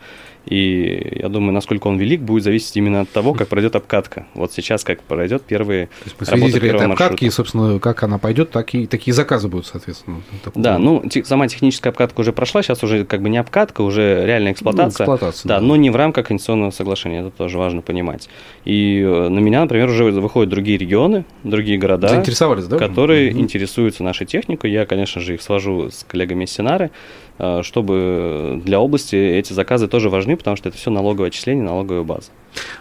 и 0.46 1.18
я 1.20 1.28
думаю, 1.28 1.52
насколько 1.52 1.88
он 1.88 1.98
велик, 1.98 2.20
будет 2.20 2.44
зависеть 2.44 2.76
именно 2.76 3.00
от 3.00 3.10
того, 3.10 3.34
как 3.34 3.48
пройдет 3.48 3.74
обкатка. 3.74 4.26
Вот 4.34 4.52
сейчас 4.52 4.84
как 4.84 5.02
пройдет 5.02 5.42
первые 5.42 5.86
То 5.86 5.92
есть 6.04 6.16
мы 6.20 6.26
свидетели 6.26 6.68
этой 6.68 6.86
обкатки, 6.86 7.00
маршрута. 7.00 7.24
и, 7.24 7.30
собственно, 7.30 7.78
как 7.80 8.02
она 8.04 8.18
пойдет, 8.18 8.50
так 8.50 8.72
и 8.74 8.86
такие 8.86 9.12
заказы 9.12 9.48
будут, 9.48 9.66
соответственно. 9.66 10.22
Да, 10.54 10.78
ну, 10.78 11.02
сама 11.24 11.48
техническая 11.48 11.90
обкатка 11.90 12.20
уже 12.20 12.32
прошла, 12.32 12.62
сейчас 12.62 12.82
уже 12.84 13.04
как 13.04 13.22
бы 13.22 13.28
не 13.28 13.38
обкатка, 13.38 13.80
уже 13.80 14.24
реальная 14.24 14.52
эксплуатация. 14.52 15.06
Ну, 15.06 15.14
эксплуатация 15.14 15.48
да, 15.48 15.58
да, 15.58 15.66
но 15.66 15.76
не 15.76 15.90
в 15.90 15.96
рамках 15.96 16.28
конституционного 16.28 16.70
соглашения, 16.70 17.20
это 17.20 17.30
тоже 17.30 17.58
важно 17.58 17.82
понимать. 17.82 18.28
И 18.64 19.00
э, 19.00 19.28
на 19.28 19.38
меня, 19.40 19.62
например, 19.62 19.88
уже 19.88 20.04
выходят 20.04 20.48
другие 20.50 20.78
регионы, 20.78 21.24
другие 21.42 21.78
города, 21.78 22.08
Заинтересовались, 22.08 22.66
да? 22.66 22.78
которые 22.78 23.32
угу. 23.32 23.40
интересуются 23.40 24.04
нашей 24.04 24.26
техникой. 24.26 24.70
Я, 24.70 24.86
конечно 24.86 25.20
же, 25.20 25.34
их 25.34 25.42
свожу 25.42 25.90
с 25.90 26.04
коллегами 26.04 26.44
из 26.44 26.50
Синары, 26.50 26.90
чтобы 27.62 28.62
для 28.64 28.80
области 28.80 29.16
эти 29.16 29.52
заказы 29.52 29.88
тоже 29.88 30.10
важны, 30.10 30.36
потому 30.36 30.56
что 30.56 30.68
это 30.68 30.78
все 30.78 30.90
налоговое 30.90 31.28
отчисление, 31.28 31.64
налоговая 31.64 32.02
база. 32.02 32.30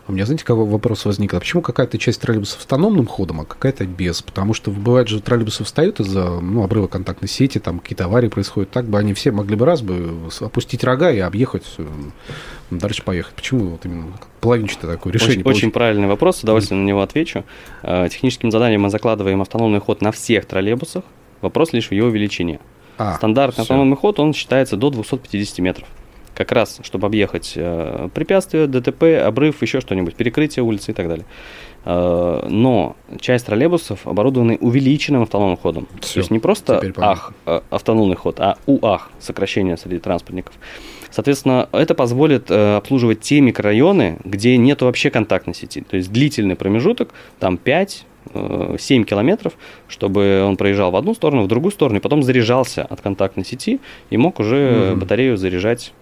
У 0.07 0.13
меня, 0.13 0.25
знаете, 0.25 0.45
какой 0.45 0.65
вопрос 0.65 1.05
возник? 1.05 1.33
А 1.33 1.39
почему 1.39 1.61
какая-то 1.61 1.97
часть 1.97 2.21
троллейбусов 2.21 2.59
автономным 2.59 3.07
ходом, 3.07 3.41
а 3.41 3.45
какая-то 3.45 3.85
без? 3.85 4.21
Потому 4.21 4.53
что 4.53 4.71
бывает 4.71 5.07
же 5.07 5.21
троллейбусы 5.21 5.63
встают 5.63 5.99
из-за 5.99 6.39
ну, 6.39 6.63
обрыва 6.63 6.87
контактной 6.87 7.27
сети, 7.27 7.59
там 7.59 7.79
какие-то 7.79 8.05
аварии 8.05 8.27
происходят, 8.27 8.71
так 8.71 8.85
бы 8.85 8.97
они 8.97 9.13
все 9.13 9.31
могли 9.31 9.55
бы 9.55 9.65
раз 9.65 9.81
бы 9.81 10.29
опустить 10.39 10.83
рога 10.83 11.11
и 11.11 11.19
объехать, 11.19 11.65
э, 11.77 11.85
дальше 12.71 13.03
поехать. 13.03 13.33
Почему 13.35 13.71
вот 13.71 13.85
именно 13.85 14.07
половинчатое 14.41 14.95
такое 14.95 15.13
решение? 15.13 15.39
Очень, 15.39 15.49
очень 15.49 15.71
правильный 15.71 16.07
вопрос, 16.07 16.37
с 16.37 16.43
удовольствием 16.43 16.83
на 16.83 16.87
него 16.87 17.01
отвечу. 17.01 17.43
Э, 17.83 18.07
техническим 18.09 18.51
заданием 18.51 18.81
мы 18.81 18.89
закладываем 18.89 19.41
автономный 19.41 19.79
ход 19.79 20.01
на 20.01 20.11
всех 20.11 20.45
троллейбусах, 20.45 21.03
вопрос 21.41 21.73
лишь 21.73 21.89
в 21.89 21.91
его 21.91 22.09
величине. 22.09 22.59
А, 22.97 23.15
Стандартный 23.15 23.63
все. 23.63 23.73
автономный 23.73 23.97
ход, 23.97 24.19
он 24.19 24.33
считается 24.33 24.77
до 24.77 24.89
250 24.89 25.59
метров 25.59 25.87
как 26.35 26.51
раз, 26.51 26.79
чтобы 26.83 27.07
объехать 27.07 27.53
э, 27.55 28.09
препятствия, 28.13 28.67
ДТП, 28.67 29.25
обрыв, 29.25 29.61
еще 29.61 29.79
что-нибудь, 29.79 30.15
перекрытие 30.15 30.63
улицы 30.63 30.91
и 30.91 30.93
так 30.93 31.07
далее. 31.07 31.25
Э, 31.85 32.45
но 32.49 32.95
часть 33.19 33.45
троллейбусов 33.45 34.05
оборудованы 34.05 34.57
увеличенным 34.59 35.23
автономным 35.23 35.57
ходом. 35.57 35.87
Все, 36.01 36.15
То 36.15 36.19
есть 36.19 36.31
не 36.31 36.39
просто 36.39 36.81
АХ, 36.97 37.33
э, 37.45 37.61
автономный 37.69 38.15
ход, 38.15 38.39
а 38.39 38.57
УАХ, 38.65 39.09
сокращение 39.19 39.77
среди 39.77 39.99
транспортников. 39.99 40.53
Соответственно, 41.09 41.69
это 41.71 41.95
позволит 41.95 42.51
э, 42.51 42.75
обслуживать 42.75 43.21
те 43.21 43.39
микрорайоны, 43.39 44.17
где 44.25 44.57
нет 44.57 44.81
вообще 44.81 45.09
контактной 45.09 45.53
сети. 45.53 45.81
То 45.81 45.95
есть 45.95 46.11
длительный 46.11 46.55
промежуток, 46.55 47.13
там 47.39 47.57
5 47.57 48.05
7 48.33 49.03
километров, 49.03 49.53
чтобы 49.87 50.43
он 50.45 50.57
проезжал 50.57 50.91
в 50.91 50.95
одну 50.95 51.13
сторону, 51.13 51.43
в 51.43 51.47
другую 51.47 51.71
сторону, 51.71 51.99
и 51.99 52.01
потом 52.01 52.23
заряжался 52.23 52.83
от 52.83 53.01
контактной 53.01 53.45
сети 53.45 53.79
и 54.09 54.17
мог 54.17 54.39
уже 54.39 54.91
угу. 54.91 55.01
батарею 55.01 55.37
заряжать 55.37 55.93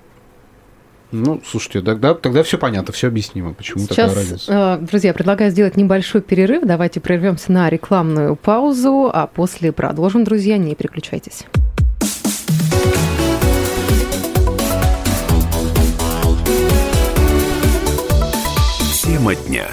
ну, 1.13 1.39
слушайте, 1.45 1.81
тогда, 1.81 2.15
тогда 2.15 2.41
все 2.41 2.57
понятно, 2.57 2.91
все 2.91 3.07
объяснимо, 3.07 3.53
почему 3.53 3.83
Сейчас, 3.83 3.89
такая 3.95 4.15
разница. 4.15 4.79
Э, 4.81 4.83
друзья, 4.83 5.13
предлагаю 5.13 5.51
сделать 5.51 5.77
небольшой 5.77 6.21
перерыв. 6.21 6.63
Давайте 6.65 6.99
прервемся 7.01 7.51
на 7.51 7.69
рекламную 7.69 8.35
паузу, 8.35 9.11
а 9.13 9.27
после 9.27 9.71
продолжим, 9.71 10.23
друзья, 10.23 10.57
не 10.57 10.73
переключайтесь. 10.73 11.45
Тема 19.03 19.35
дня. 19.35 19.67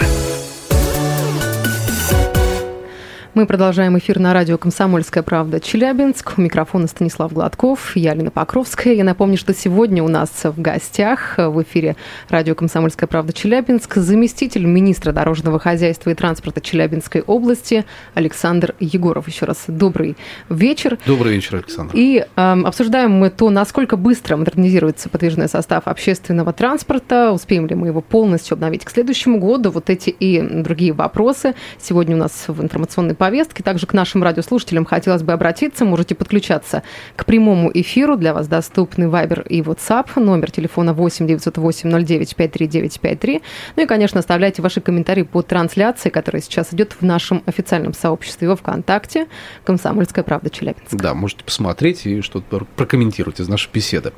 Мы 3.41 3.47
продолжаем 3.47 3.97
эфир 3.97 4.19
на 4.19 4.35
радио 4.35 4.59
«Комсомольская 4.59 5.23
правда» 5.23 5.61
Челябинск. 5.61 6.35
У 6.37 6.43
микрофона 6.43 6.87
Станислав 6.87 7.33
Гладков, 7.33 7.97
я 7.97 8.13
Лена 8.13 8.31
Покровская. 8.31 8.93
Я 8.93 9.03
напомню, 9.03 9.39
что 9.39 9.55
сегодня 9.55 10.03
у 10.03 10.09
нас 10.09 10.29
в 10.45 10.61
гостях 10.61 11.37
в 11.39 11.63
эфире 11.63 11.97
радио 12.29 12.55
«Комсомольская 12.55 13.07
правда» 13.07 13.33
Челябинск 13.33 13.97
заместитель 13.97 14.67
министра 14.67 15.13
дорожного 15.13 15.59
хозяйства 15.59 16.11
и 16.11 16.15
транспорта 16.15 16.61
Челябинской 16.61 17.23
области 17.23 17.87
Александр 18.13 18.75
Егоров. 18.79 19.27
Еще 19.27 19.47
раз 19.47 19.65
добрый 19.69 20.19
вечер. 20.51 20.99
Добрый 21.07 21.33
вечер, 21.33 21.55
Александр. 21.55 21.95
И 21.97 22.23
э, 22.37 22.63
обсуждаем 22.63 23.13
мы 23.13 23.31
то, 23.31 23.49
насколько 23.49 23.97
быстро 23.97 24.37
модернизируется 24.37 25.09
подвижный 25.09 25.49
состав 25.49 25.89
общественного 25.89 26.53
транспорта, 26.53 27.33
успеем 27.33 27.67
ли 27.67 27.75
мы 27.75 27.87
его 27.87 28.03
полностью 28.03 28.57
обновить 28.57 28.85
к 28.85 28.91
следующему 28.91 29.39
году. 29.39 29.71
Вот 29.71 29.89
эти 29.89 30.11
и 30.11 30.43
другие 30.43 30.93
вопросы 30.93 31.55
сегодня 31.81 32.17
у 32.17 32.19
нас 32.19 32.45
в 32.47 32.63
информационной 32.63 33.15
повестки. 33.31 33.63
Также 33.63 33.87
к 33.87 33.93
нашим 33.93 34.25
радиослушателям 34.25 34.85
хотелось 34.85 35.23
бы 35.23 35.33
обратиться. 35.33 35.85
Можете 35.85 36.17
подключаться 36.17 36.83
к 37.15 37.25
прямому 37.25 37.71
эфиру. 37.73 38.17
Для 38.17 38.35
вас 38.35 38.49
доступны 38.49 39.05
Viber 39.05 39.47
и 39.47 39.61
WhatsApp. 39.61 40.07
Номер 40.17 40.51
телефона 40.51 40.93
8 40.93 41.29
908 41.29 42.05
09 42.05 42.35
53953. 42.35 43.43
Ну 43.77 43.83
и, 43.85 43.87
конечно, 43.87 44.19
оставляйте 44.19 44.63
ваши 44.63 44.81
комментарии 44.81 45.23
по 45.23 45.43
трансляции, 45.43 46.11
которая 46.11 46.43
сейчас 46.43 46.75
идет 46.75 46.97
в 46.99 47.03
нашем 47.03 47.45
официальном 47.47 47.95
сообществе 47.95 48.49
во 48.49 48.57
ВКонтакте 48.57 49.29
«Комсомольская 49.63 50.25
правда 50.25 50.51
Челябинск». 50.51 50.93
Да, 50.93 51.15
можете 51.15 51.45
посмотреть 51.45 52.07
и 52.07 52.23
что-то 52.23 52.67
прокомментировать 52.75 53.39
из 53.39 53.47
нашей 53.47 53.71
беседы. 53.73 54.13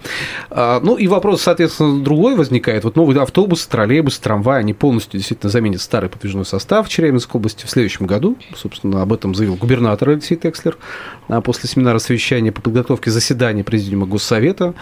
А, 0.48 0.80
ну 0.82 0.96
и 0.96 1.06
вопрос, 1.06 1.42
соответственно, 1.42 2.02
другой 2.02 2.34
возникает. 2.34 2.84
Вот 2.84 2.96
новый 2.96 3.14
автобус, 3.20 3.66
троллейбус, 3.66 4.18
трамвай, 4.18 4.60
они 4.60 4.72
полностью 4.72 5.18
действительно 5.18 5.50
заменят 5.50 5.82
старый 5.82 6.08
подвижной 6.08 6.46
состав 6.46 6.86
в 6.86 6.90
Челябинской 6.90 7.38
области 7.38 7.66
в 7.66 7.70
следующем 7.70 8.06
году. 8.06 8.38
Собственно, 8.56 9.01
об 9.02 9.12
этом 9.12 9.34
заявил 9.34 9.56
губернатор 9.56 10.10
Алексей 10.10 10.36
Текслер 10.36 10.78
а 11.28 11.40
после 11.40 11.68
семинара 11.68 11.98
совещания 11.98 12.52
по 12.52 12.60
подготовке 12.60 13.10
заседания 13.10 13.64
Президиума 13.64 14.06
Госсовета 14.06 14.74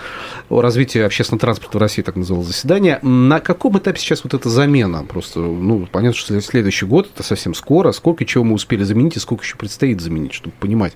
о 0.49 0.61
развитии 0.61 1.01
общественного 1.01 1.41
транспорта 1.41 1.79
в 1.79 1.81
России, 1.81 2.03
так 2.03 2.17
называлось 2.17 2.49
заседание. 2.49 2.99
На 3.03 3.41
каком 3.41 3.79
этапе 3.79 3.99
сейчас 4.01 4.25
вот 4.25 4.35
эта 4.35 4.49
замена? 4.49 5.05
Просто, 5.05 5.41
ну, 5.41 5.87
понятно, 5.91 6.19
что 6.19 6.41
следующий 6.41 6.87
год, 6.87 7.11
это 7.15 7.23
совсем 7.23 7.55
скоро. 7.55 7.93
Сколько 7.93 8.25
чего 8.25 8.45
мы 8.45 8.55
успели 8.55 8.83
заменить 8.85 9.17
и 9.17 9.21
сколько 9.21 9.45
еще 9.45 9.57
предстоит 9.57 10.01
заменить, 10.01 10.33
чтобы 10.33 10.55
понимать 10.59 10.95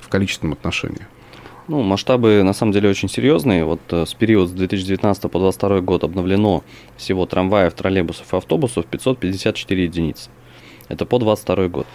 в 0.00 0.08
количественном 0.08 0.54
отношении? 0.54 1.06
Ну, 1.68 1.82
масштабы 1.82 2.42
на 2.42 2.52
самом 2.52 2.72
деле 2.72 2.90
очень 2.90 3.08
серьезные. 3.08 3.64
Вот 3.64 3.80
э, 3.90 4.04
с 4.04 4.14
периода 4.14 4.48
с 4.48 4.52
2019 4.52 5.22
по 5.22 5.38
2022 5.38 5.80
год 5.80 6.04
обновлено 6.04 6.64
всего 6.96 7.24
трамваев, 7.24 7.72
троллейбусов 7.72 8.32
и 8.32 8.36
автобусов 8.36 8.86
554 8.86 9.84
единицы. 9.84 10.28
Это 10.92 11.06
по 11.06 11.18
2022 11.18 11.68
год. 11.68 11.86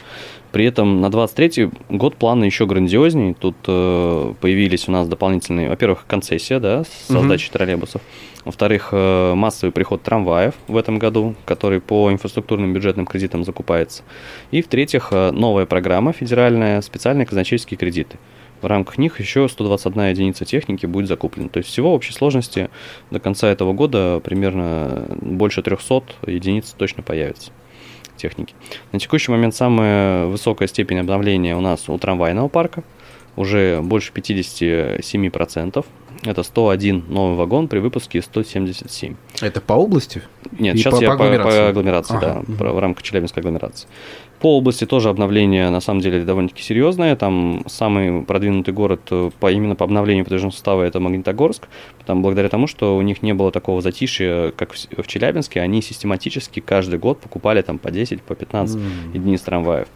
При 0.52 0.66
этом 0.66 1.02
на 1.02 1.12
23 1.12 1.70
год 1.90 2.16
планы 2.16 2.46
еще 2.46 2.66
грандиознее. 2.66 3.36
Тут 3.36 3.56
э, 3.68 4.34
появились 4.42 4.88
у 4.88 4.92
нас 4.92 5.08
дополнительные, 5.08 5.70
во-первых, 5.70 6.06
концессия 6.08 6.60
да, 6.60 6.84
с 6.84 7.12
угу. 7.12 7.36
троллейбусов. 7.52 8.02
Во-вторых, 8.44 8.90
э, 8.92 9.34
массовый 9.36 9.72
приход 9.72 10.02
трамваев 10.02 10.56
в 10.68 10.76
этом 10.78 10.98
году, 10.98 11.36
который 11.46 11.80
по 11.80 12.12
инфраструктурным 12.12 12.74
бюджетным 12.74 13.06
кредитам 13.06 13.44
закупается. 13.44 14.02
И 14.50 14.64
в-третьих, 14.64 15.10
э, 15.12 15.30
новая 15.30 15.68
программа 15.68 16.12
федеральная, 16.12 16.82
специальные 16.82 17.28
казначейские 17.28 17.78
кредиты. 17.78 18.18
В 18.64 18.66
рамках 18.66 18.98
них 18.98 19.20
еще 19.20 19.48
121 19.48 20.10
единица 20.10 20.44
техники 20.44 20.88
будет 20.88 21.08
закуплена. 21.08 21.50
То 21.50 21.58
есть 21.58 21.70
всего 21.70 21.92
в 21.92 21.94
общей 21.94 22.14
сложности 22.14 22.72
до 23.12 23.20
конца 23.20 23.48
этого 23.48 23.74
года 23.74 24.22
примерно 24.24 25.06
больше 25.22 25.62
300 25.62 26.04
единиц 26.26 26.74
точно 26.76 27.04
появится 27.04 27.52
техники. 28.18 28.54
На 28.92 29.00
текущий 29.00 29.32
момент 29.32 29.56
самая 29.56 30.26
высокая 30.26 30.68
степень 30.68 31.00
обновления 31.00 31.56
у 31.56 31.62
нас 31.62 31.88
у 31.90 31.98
трамвайного 31.98 32.48
парка, 32.48 32.84
уже 33.36 33.82
больше 33.82 34.12
57%. 34.14 35.86
Это 36.24 36.44
101 36.44 37.06
новый 37.10 37.36
вагон 37.36 37.68
при 37.68 37.80
выпуске 37.80 38.22
177. 38.22 39.16
Это 39.42 39.62
по 39.62 39.74
области? 39.74 40.22
Нет, 40.52 40.76
И 40.76 40.80
сейчас 40.80 40.98
по, 40.98 41.02
я 41.02 41.10
по 41.10 41.14
агломерации, 41.16 41.60
по 41.60 41.70
агломерации 41.70 42.18
ага. 42.18 42.44
да, 42.48 42.66
в 42.66 42.80
рамках 42.80 43.04
Челябинской 43.04 43.42
агломерации. 43.42 43.88
По 44.40 44.58
области 44.58 44.86
тоже 44.86 45.10
обновление, 45.10 45.70
на 45.72 45.80
самом 45.80 46.02
деле, 46.02 46.24
довольно-таки 46.24 46.62
серьезное. 46.62 47.16
Там 47.16 47.64
самый 47.66 48.22
продвинутый 48.22 48.72
город 48.72 49.02
э, 49.10 49.32
по, 49.40 49.52
именно 49.52 49.76
по 49.76 49.84
обновлению 49.84 50.26
подвижного 50.26 50.52
состава– 50.52 50.84
это 50.84 51.00
Магнитогорск. 51.00 51.68
Там, 52.06 52.22
благодаря 52.22 52.48
тому, 52.48 52.68
что 52.68 52.98
у 52.98 53.02
них 53.02 53.24
не 53.24 53.34
было 53.34 53.52
такого 53.52 53.82
затишья, 53.82 54.52
как 54.52 54.74
в 54.74 55.08
Челябинске, 55.08 55.60
они 55.60 55.82
систематически 55.82 56.60
каждый 56.60 57.00
год 57.00 57.20
покупали 57.20 57.64
там 57.64 57.80
по 57.80 57.90
10, 57.90 58.22
по 58.22 58.36
15 58.36 58.76
mm. 58.76 59.14
единиц 59.16 59.42
трамваев. 59.42 59.88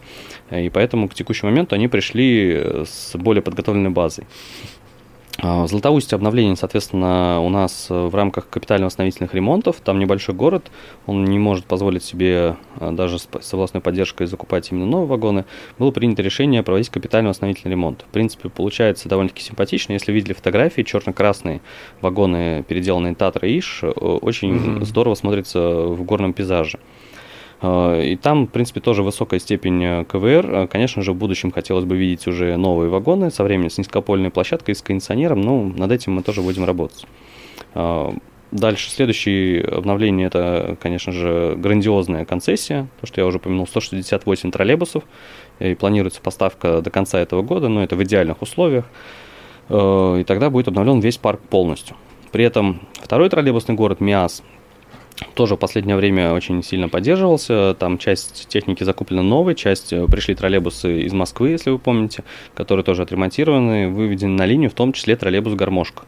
И 0.50 0.68
поэтому 0.70 1.08
к 1.08 1.14
текущему 1.14 1.50
моменту 1.50 1.76
они 1.76 1.86
пришли 1.86 2.52
э, 2.54 2.84
с 2.84 3.16
более 3.16 3.42
подготовленной 3.42 3.90
базой. 3.90 4.24
А, 5.44 5.64
в 5.64 5.68
Златоусте 5.68 6.14
обновление, 6.14 6.54
соответственно, 6.54 7.40
у 7.40 7.48
нас 7.48 7.88
в 7.90 8.14
рамках 8.14 8.48
капитально-восстановительных 8.48 9.34
ремонтов. 9.34 9.80
Там 9.80 9.98
небольшой 9.98 10.36
город, 10.36 10.70
он 11.06 11.24
не 11.24 11.40
может 11.40 11.64
позволить 11.64 12.04
себе 12.04 12.54
э, 12.78 12.92
даже 12.92 13.18
с 13.18 13.52
областной 13.52 13.80
поддержкой 13.82 14.28
закупать 14.28 14.70
именно 14.70 14.86
новые 14.86 15.08
вагоны. 15.08 15.44
Было 15.80 15.90
принято 15.90 16.22
решение 16.22 16.62
проводить 16.62 16.90
капитально-восстановительный 16.90 17.72
ремонт. 17.72 18.02
В 18.08 18.12
принципе, 18.12 18.50
получается 18.50 19.08
довольно-таки 19.08 19.42
симпатично. 19.42 19.94
Если 19.94 20.12
видели 20.12 20.32
фотографии, 20.32 20.82
черно-красные 20.82 21.60
вагоны, 22.00 22.62
переделанные 22.62 23.16
Татра 23.16 23.48
Иш, 23.48 23.82
очень 23.82 24.54
mm-hmm. 24.54 24.84
здорово 24.84 25.16
смотрятся 25.16 25.86
в 25.88 26.04
горном 26.04 26.34
пейзаже. 26.34 26.78
Э, 27.62 28.02
и 28.04 28.16
там, 28.16 28.46
в 28.46 28.50
принципе, 28.50 28.80
тоже 28.80 29.02
высокая 29.02 29.40
степень 29.40 29.82
э, 29.82 30.04
КВР. 30.04 30.54
Э, 30.54 30.66
конечно 30.66 31.02
же, 31.02 31.12
в 31.12 31.16
будущем 31.16 31.50
хотелось 31.50 31.84
бы 31.84 31.96
видеть 31.96 32.26
уже 32.26 32.56
новые 32.56 32.90
вагоны 32.90 33.30
со 33.30 33.44
временем 33.44 33.70
с 33.70 33.78
низкопольной 33.78 34.30
площадкой, 34.30 34.74
с 34.74 34.82
кондиционером, 34.82 35.40
но 35.40 35.62
над 35.64 35.92
этим 35.92 36.14
мы 36.14 36.22
тоже 36.22 36.42
будем 36.42 36.64
работать. 36.64 37.06
Дальше, 38.50 38.90
следующее 38.90 39.64
обновление– 39.64 40.26
это, 40.28 40.76
конечно 40.78 41.10
же, 41.10 41.54
грандиозная 41.56 42.26
концессия, 42.26 42.86
то, 43.00 43.06
что 43.06 43.22
я 43.22 43.26
уже 43.26 43.38
упомянул, 43.38 43.66
168 43.66 44.50
троллейбусов, 44.50 45.04
и 45.58 45.74
планируется 45.74 46.20
поставка 46.20 46.82
до 46.82 46.90
конца 46.90 47.18
этого 47.18 47.40
года, 47.40 47.68
но 47.68 47.82
это 47.82 47.96
в 47.96 48.02
идеальных 48.02 48.42
условиях, 48.42 48.84
и 49.70 50.24
тогда 50.26 50.50
будет 50.50 50.68
обновлен 50.68 51.00
весь 51.00 51.16
парк 51.16 51.40
полностью. 51.40 51.96
При 52.30 52.44
этом 52.44 52.82
второй 53.02 53.30
троллейбусный 53.30 53.74
город 53.74 54.00
МИАС 54.00 54.42
тоже 55.34 55.56
в 55.56 55.58
последнее 55.58 55.96
время 55.96 56.32
очень 56.32 56.62
сильно 56.62 56.88
поддерживался. 56.88 57.74
Там 57.78 57.98
часть 57.98 58.48
техники 58.48 58.84
закуплена 58.84 59.22
новой, 59.22 59.54
часть 59.54 59.92
э, 59.92 60.06
пришли 60.06 60.34
троллейбусы 60.34 61.02
из 61.02 61.12
Москвы, 61.12 61.50
если 61.50 61.70
вы 61.70 61.78
помните, 61.78 62.24
которые 62.54 62.84
тоже 62.84 63.02
отремонтированы, 63.02 63.88
выведены 63.88 64.36
на 64.36 64.46
линию, 64.46 64.70
в 64.70 64.74
том 64.74 64.92
числе 64.92 65.16
троллейбус 65.16 65.54
«Гармошка». 65.54 66.04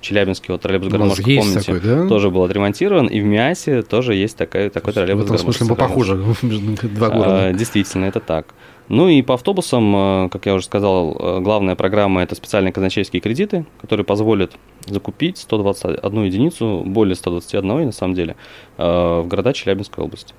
Челябинский 0.00 0.52
вот 0.52 0.60
троллейбус 0.60 0.90
«Гармошка», 0.90 1.22
помните, 1.22 1.60
такой, 1.60 1.80
да? 1.80 2.08
тоже 2.08 2.30
был 2.30 2.44
отремонтирован, 2.44 3.06
и 3.06 3.20
в 3.20 3.24
МИАСе 3.24 3.82
тоже 3.82 4.14
есть 4.14 4.36
такой, 4.36 4.68
такой 4.68 4.92
троллейбус 4.92 5.24
«Гармошка». 5.24 5.50
В 5.50 5.56
смысле, 5.56 5.66
мы 5.70 5.76
похожи, 5.76 6.14
два 6.82 7.08
города. 7.08 7.46
А, 7.46 7.52
действительно, 7.52 8.04
это 8.04 8.20
так. 8.20 8.54
Ну 8.88 9.08
и 9.08 9.22
по 9.22 9.34
автобусам, 9.34 9.96
э, 9.96 10.28
как 10.30 10.46
я 10.46 10.54
уже 10.54 10.66
сказал, 10.66 11.16
э, 11.18 11.40
главная 11.40 11.74
программа– 11.74 12.22
это 12.24 12.34
специальные 12.34 12.72
казначейские 12.72 13.20
кредиты, 13.20 13.64
которые 13.80 14.04
позволят 14.04 14.52
закупить 14.86 15.38
121 15.38 16.24
единицу, 16.24 16.82
более 16.84 17.14
121 17.14 17.86
на 17.86 17.92
самом 17.92 18.14
деле, 18.14 18.36
э, 18.76 18.82
в 18.84 19.26
города 19.26 19.52
Челябинской 19.52 20.04
области. 20.04 20.34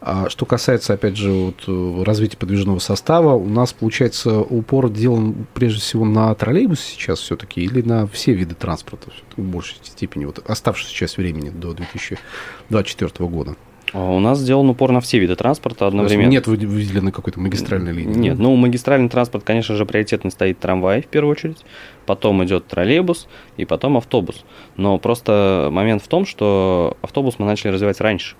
А 0.00 0.30
что 0.30 0.46
касается, 0.46 0.94
опять 0.94 1.14
же, 1.14 1.30
вот, 1.30 2.04
развития 2.06 2.38
подвижного 2.38 2.78
состава, 2.78 3.34
у 3.34 3.46
нас, 3.46 3.74
получается, 3.74 4.40
упор 4.40 4.88
делан 4.88 5.46
прежде 5.52 5.80
всего 5.80 6.06
на 6.06 6.34
троллейбус 6.34 6.80
сейчас 6.80 7.18
все-таки 7.18 7.60
или 7.60 7.82
на 7.82 8.06
все 8.06 8.32
виды 8.32 8.54
транспорта 8.54 9.10
в 9.36 9.42
большей 9.42 9.76
степени, 9.82 10.24
вот 10.24 10.38
оставшейся 10.48 10.94
часть 10.94 11.18
времени 11.18 11.50
до 11.50 11.74
2024 11.74 13.28
года? 13.28 13.56
А 13.92 14.10
у 14.10 14.20
нас 14.20 14.38
сделан 14.38 14.68
упор 14.70 14.92
на 14.92 15.00
все 15.00 15.18
виды 15.18 15.34
транспорта 15.36 15.86
одновременно. 15.86 16.30
Нет 16.30 16.46
выделенной 16.46 17.12
какой-то 17.12 17.40
магистральной 17.40 17.92
линии? 17.92 18.18
Нет, 18.18 18.38
ну 18.38 18.54
магистральный 18.56 19.08
транспорт, 19.08 19.44
конечно 19.44 19.74
же, 19.74 19.84
приоритетно 19.86 20.30
стоит 20.30 20.58
трамвай 20.58 21.02
в 21.02 21.06
первую 21.06 21.32
очередь, 21.32 21.64
потом 22.06 22.44
идет 22.44 22.66
троллейбус 22.66 23.28
и 23.56 23.64
потом 23.64 23.96
автобус. 23.96 24.44
Но 24.76 24.98
просто 24.98 25.68
момент 25.72 26.02
в 26.02 26.08
том, 26.08 26.26
что 26.26 26.96
автобус 27.02 27.38
мы 27.38 27.46
начали 27.46 27.72
развивать 27.72 28.00
раньше. 28.00 28.36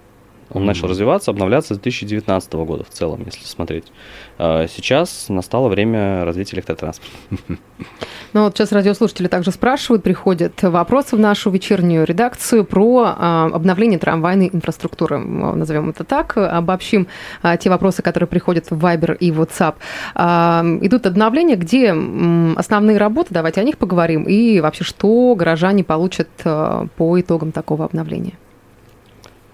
Он 0.52 0.62
mm-hmm. 0.62 0.66
начал 0.66 0.88
развиваться, 0.88 1.30
обновляться 1.30 1.74
с 1.74 1.78
2019 1.78 2.52
года 2.54 2.84
в 2.84 2.90
целом, 2.90 3.22
если 3.24 3.44
смотреть. 3.44 3.84
А 4.38 4.66
сейчас 4.66 5.26
настало 5.28 5.68
время 5.68 6.24
развития 6.24 6.56
электротранспорта. 6.56 7.14
Ну 8.32 8.44
вот 8.44 8.56
сейчас 8.56 8.70
радиослушатели 8.70 9.26
также 9.26 9.50
спрашивают, 9.50 10.04
приходят 10.04 10.62
вопросы 10.62 11.16
в 11.16 11.18
нашу 11.18 11.50
вечернюю 11.50 12.04
редакцию 12.04 12.64
про 12.64 13.14
а, 13.16 13.50
обновление 13.52 13.98
трамвайной 13.98 14.50
инфраструктуры, 14.52 15.18
назовем 15.18 15.90
это 15.90 16.04
так, 16.04 16.36
обобщим 16.36 17.08
а, 17.42 17.56
те 17.56 17.70
вопросы, 17.70 18.02
которые 18.02 18.28
приходят 18.28 18.70
в 18.70 18.84
Viber 18.84 19.16
и 19.16 19.32
WhatsApp. 19.32 19.74
Идут 20.86 21.06
обновления, 21.06 21.56
где 21.56 21.92
основные 22.56 22.98
работы, 22.98 23.28
давайте 23.30 23.60
о 23.60 23.64
них 23.64 23.78
поговорим, 23.78 24.22
и 24.22 24.60
вообще, 24.60 24.84
что 24.84 25.34
горожане 25.34 25.82
получат 25.82 26.28
по 26.44 27.20
итогам 27.20 27.50
такого 27.50 27.84
обновления. 27.84 28.34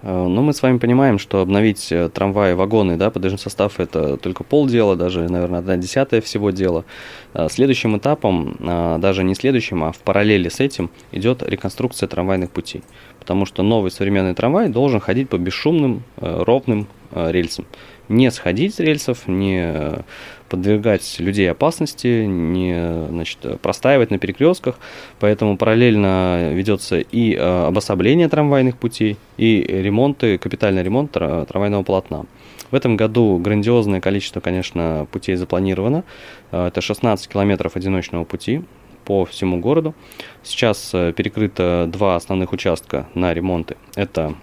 Э, 0.03 0.27
ну, 0.27 0.41
мы 0.41 0.53
с 0.53 0.61
вами 0.61 0.77
понимаем, 0.77 1.19
что 1.19 1.41
обновить 1.41 1.91
э, 1.91 2.09
трамваи, 2.09 2.53
вагоны, 2.53 2.97
да, 2.97 3.09
подвижный 3.09 3.39
состав– 3.39 3.73
это 3.79 4.17
только 4.17 4.43
полдела, 4.43 4.95
даже, 4.95 5.27
наверное, 5.29 5.59
одна 5.59 5.77
десятая 5.77 6.21
всего 6.21 6.51
дела. 6.51 6.85
Э, 7.33 7.47
следующим 7.49 7.97
этапом, 7.97 8.57
даже 8.59 9.23
не 9.23 9.35
следующим, 9.35 9.83
а 9.83 9.91
в 9.91 9.97
параллели 9.99 10.49
с 10.49 10.59
этим, 10.59 10.89
идет 11.11 11.43
реконструкция 11.43 12.07
трамвайных 12.07 12.51
путей. 12.51 12.83
Потому 13.19 13.45
что 13.45 13.63
новый 13.63 13.91
современный 13.91 14.33
трамвай 14.33 14.69
должен 14.69 14.99
ходить 14.99 15.29
по 15.29 15.37
бесшумным, 15.37 16.03
ровным 16.17 16.87
рельсам. 17.13 17.65
Не 18.07 18.31
сходить 18.31 18.75
с 18.75 18.79
рельсов, 18.79 19.27
не 19.27 20.03
подвергать 20.49 21.19
людей 21.19 21.49
опасности, 21.49 22.25
не 22.25 23.07
значит, 23.09 23.61
простаивать 23.61 24.11
на 24.11 24.17
перекрестках. 24.17 24.79
Поэтому 25.19 25.57
параллельно 25.57 26.51
ведется 26.53 26.99
и 26.99 27.33
э, 27.33 27.65
обособление 27.67 28.29
трамвайных 28.29 28.77
путей, 28.77 29.17
и 29.37 29.61
ремонты, 29.61 30.37
капитальный 30.37 30.83
ремонт 30.83 31.11
трамвайного 31.11 31.83
полотна. 31.83 32.25
В 32.71 32.75
этом 32.75 32.97
году 32.97 33.37
грандиозное 33.37 34.01
количество, 34.01 34.39
конечно, 34.39 35.07
путей 35.11 35.35
запланировано. 35.35 36.03
Э, 36.51 36.67
это 36.67 36.81
16 36.81 37.27
километров 37.27 37.75
одиночного 37.75 38.23
пути 38.23 38.63
по 39.05 39.25
всему 39.25 39.59
городу. 39.59 39.95
Сейчас 40.43 40.91
э, 40.93 41.13
перекрыто 41.13 41.89
два 41.91 42.15
основных 42.15 42.51
участка 42.51 43.07
на 43.13 43.33
ремонты. 43.33 43.77
Это 43.95 44.35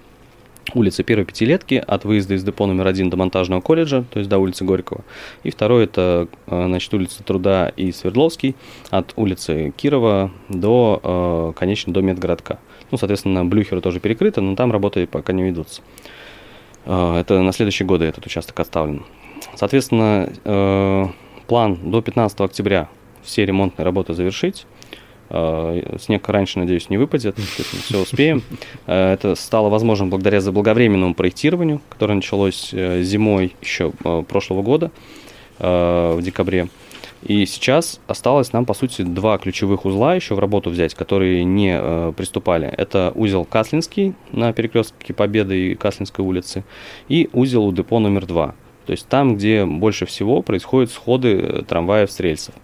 улицы 0.72 1.02
первой 1.02 1.24
пятилетки 1.24 1.82
от 1.86 2.04
выезда 2.04 2.34
из 2.34 2.44
депо 2.44 2.66
номер 2.66 2.86
один 2.86 3.10
до 3.10 3.16
монтажного 3.16 3.60
колледжа, 3.60 4.04
то 4.10 4.18
есть 4.18 4.30
до 4.30 4.38
улицы 4.38 4.64
Горького. 4.64 5.04
И 5.42 5.50
второй 5.50 5.84
это 5.84 6.28
э, 6.46 6.66
значит, 6.66 6.92
улица 6.94 7.22
Труда 7.22 7.68
и 7.76 7.92
Свердловский 7.92 8.54
от 8.90 9.12
улицы 9.16 9.72
Кирова 9.76 10.30
до, 10.48 11.00
э, 11.02 11.58
конечно, 11.58 11.92
до 11.92 12.00
медгородка. 12.00 12.58
Ну, 12.90 12.98
соответственно, 12.98 13.44
Блюхеры 13.44 13.80
тоже 13.80 14.00
перекрыто, 14.00 14.40
но 14.40 14.56
там 14.56 14.72
работы 14.72 15.06
пока 15.06 15.32
не 15.32 15.42
ведутся. 15.42 15.82
Э, 16.86 17.18
это 17.18 17.42
на 17.42 17.52
следующие 17.52 17.86
годы 17.86 18.06
этот 18.06 18.24
участок 18.26 18.58
оставлен. 18.58 19.04
Соответственно, 19.56 21.12
план 21.46 21.78
до 21.82 22.00
15 22.00 22.40
октября 22.40 22.88
все 23.22 23.44
ремонтные 23.44 23.84
работы 23.84 24.14
завершить. 24.14 24.66
Э, 25.30 25.96
снег 26.00 26.28
раньше, 26.28 26.58
надеюсь, 26.58 26.90
не 26.90 26.98
выпадет, 26.98 27.38
все 27.38 28.00
успеем. 28.00 28.42
Э, 28.86 29.14
это 29.14 29.34
стало 29.34 29.68
возможным 29.68 30.10
благодаря 30.10 30.40
заблаговременному 30.40 31.14
проектированию, 31.14 31.80
которое 31.88 32.14
началось 32.14 32.70
э, 32.72 33.02
зимой 33.02 33.54
еще 33.60 33.92
прошлого 34.28 34.62
года, 34.62 34.90
в 35.58 36.18
декабре. 36.20 36.68
И 37.24 37.46
сейчас 37.46 38.00
осталось 38.06 38.52
нам, 38.52 38.66
по 38.66 38.74
сути, 38.74 39.00
два 39.00 39.38
ключевых 39.38 39.86
узла 39.86 40.14
еще 40.14 40.34
в 40.34 40.38
работу 40.38 40.68
взять, 40.68 40.94
которые 40.94 41.42
не 41.44 41.74
э, 41.74 42.12
приступали. 42.14 42.66
Это 42.66 43.12
узел 43.14 43.46
Каслинский 43.46 44.14
на 44.30 44.52
перекрестке 44.52 45.14
Победы 45.14 45.70
и 45.70 45.74
Каслинской 45.74 46.22
улицы 46.22 46.64
и 47.08 47.30
узел 47.32 47.64
у 47.64 47.72
депо 47.72 47.98
номер 47.98 48.26
два. 48.26 48.54
То 48.84 48.92
есть 48.92 49.08
там, 49.08 49.36
где 49.36 49.64
больше 49.64 50.04
всего 50.04 50.42
происходят 50.42 50.90
сходы 50.90 51.64
трамваев 51.66 52.10
с 52.10 52.20
рельсов. 52.20 52.54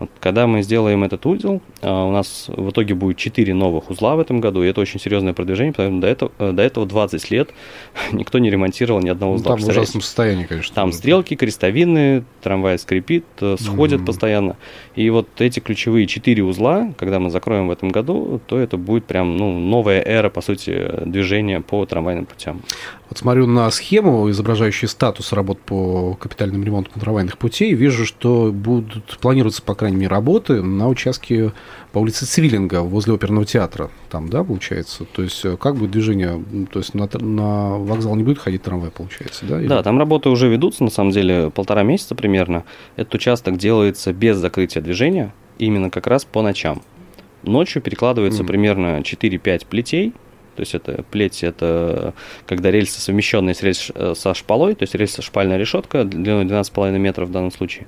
Вот, 0.00 0.10
когда 0.18 0.46
мы 0.46 0.62
сделаем 0.62 1.04
этот 1.04 1.26
узел, 1.26 1.60
а, 1.82 2.06
у 2.06 2.10
нас 2.10 2.46
в 2.48 2.70
итоге 2.70 2.94
будет 2.94 3.18
4 3.18 3.52
новых 3.52 3.90
узла 3.90 4.16
в 4.16 4.20
этом 4.20 4.40
году, 4.40 4.62
и 4.62 4.66
это 4.66 4.80
очень 4.80 4.98
серьезное 4.98 5.34
продвижение, 5.34 5.72
потому 5.72 5.90
что 5.90 6.00
до 6.00 6.06
этого, 6.06 6.32
э, 6.38 6.52
до 6.52 6.62
этого 6.62 6.86
20 6.86 7.30
лет 7.30 7.50
никто 8.12 8.38
не 8.38 8.50
ремонтировал 8.50 9.00
ни 9.00 9.10
одного 9.10 9.34
узла. 9.34 9.52
Ну, 9.52 9.56
там 9.58 9.66
в 9.66 9.68
ужасном 9.68 10.02
состоянии, 10.02 10.44
конечно. 10.44 10.74
Там 10.74 10.92
стрелки, 10.92 11.36
крестовины, 11.36 12.24
трамвай 12.40 12.78
скрипит, 12.78 13.26
э, 13.42 13.56
сходят 13.60 14.00
mm-hmm. 14.00 14.06
постоянно. 14.06 14.56
И 14.96 15.10
вот 15.10 15.28
эти 15.38 15.60
ключевые 15.60 16.06
4 16.06 16.42
узла, 16.44 16.94
когда 16.96 17.20
мы 17.20 17.30
закроем 17.30 17.68
в 17.68 17.70
этом 17.70 17.90
году, 17.90 18.40
то 18.46 18.58
это 18.58 18.78
будет 18.78 19.04
прям 19.04 19.36
ну, 19.36 19.58
новая 19.58 20.02
эра, 20.02 20.30
по 20.30 20.40
сути, 20.40 20.92
движения 21.04 21.60
по 21.60 21.84
трамвайным 21.84 22.24
путям. 22.24 22.62
Вот 23.10 23.18
смотрю 23.18 23.46
на 23.46 23.68
схему, 23.72 24.30
изображающую 24.30 24.88
статус 24.88 25.32
работ 25.32 25.60
по 25.60 26.14
капитальным 26.14 26.62
ремонтам 26.62 27.00
трамвайных 27.00 27.38
путей, 27.38 27.74
вижу, 27.74 28.06
что 28.06 28.52
будут 28.52 29.18
планируется, 29.18 29.62
по 29.62 29.74
крайней 29.74 29.89
крайней 29.90 30.02
мере, 30.02 30.10
работы 30.10 30.62
на 30.62 30.88
участке 30.88 31.52
по 31.92 31.98
улице 31.98 32.24
Цвиллинга 32.24 32.82
возле 32.82 33.14
оперного 33.14 33.44
театра. 33.44 33.90
Там, 34.08 34.28
да, 34.28 34.44
получается? 34.44 35.04
То 35.04 35.22
есть, 35.22 35.44
э, 35.44 35.56
как 35.56 35.76
будет 35.76 35.90
движение? 35.90 36.42
То 36.72 36.78
есть, 36.78 36.94
на, 36.94 37.08
на 37.18 37.76
вокзал 37.78 38.14
не 38.14 38.22
будет 38.22 38.38
ходить 38.38 38.62
трамвай, 38.62 38.90
получается, 38.90 39.44
да? 39.46 39.58
Или... 39.60 39.66
Да, 39.66 39.82
там 39.82 39.98
работы 39.98 40.28
уже 40.28 40.48
ведутся, 40.48 40.84
на 40.84 40.90
самом 40.90 41.10
деле, 41.10 41.50
полтора 41.50 41.82
месяца 41.82 42.14
примерно. 42.14 42.64
Этот 42.96 43.14
участок 43.14 43.56
делается 43.56 44.12
без 44.12 44.36
закрытия 44.36 44.80
движения, 44.80 45.34
именно 45.58 45.90
как 45.90 46.06
раз 46.06 46.24
по 46.24 46.42
ночам. 46.42 46.82
Ночью 47.42 47.82
перекладывается 47.82 48.42
mm. 48.42 48.46
примерно 48.46 48.98
4-5 49.00 49.66
плетей, 49.68 50.12
то 50.54 50.60
есть 50.60 50.74
это 50.74 51.04
плеть, 51.10 51.42
это 51.42 52.12
когда 52.46 52.70
рельсы 52.70 53.00
совмещенные 53.00 53.54
с 53.54 53.62
рельс, 53.62 53.90
э, 53.94 54.14
со 54.14 54.34
шпалой, 54.34 54.74
то 54.74 54.82
есть 54.82 54.94
рельса 54.94 55.22
шпальная 55.22 55.56
решетка 55.56 56.04
длиной 56.04 56.44
12,5 56.44 56.98
метров 56.98 57.28
в 57.30 57.32
данном 57.32 57.50
случае. 57.50 57.86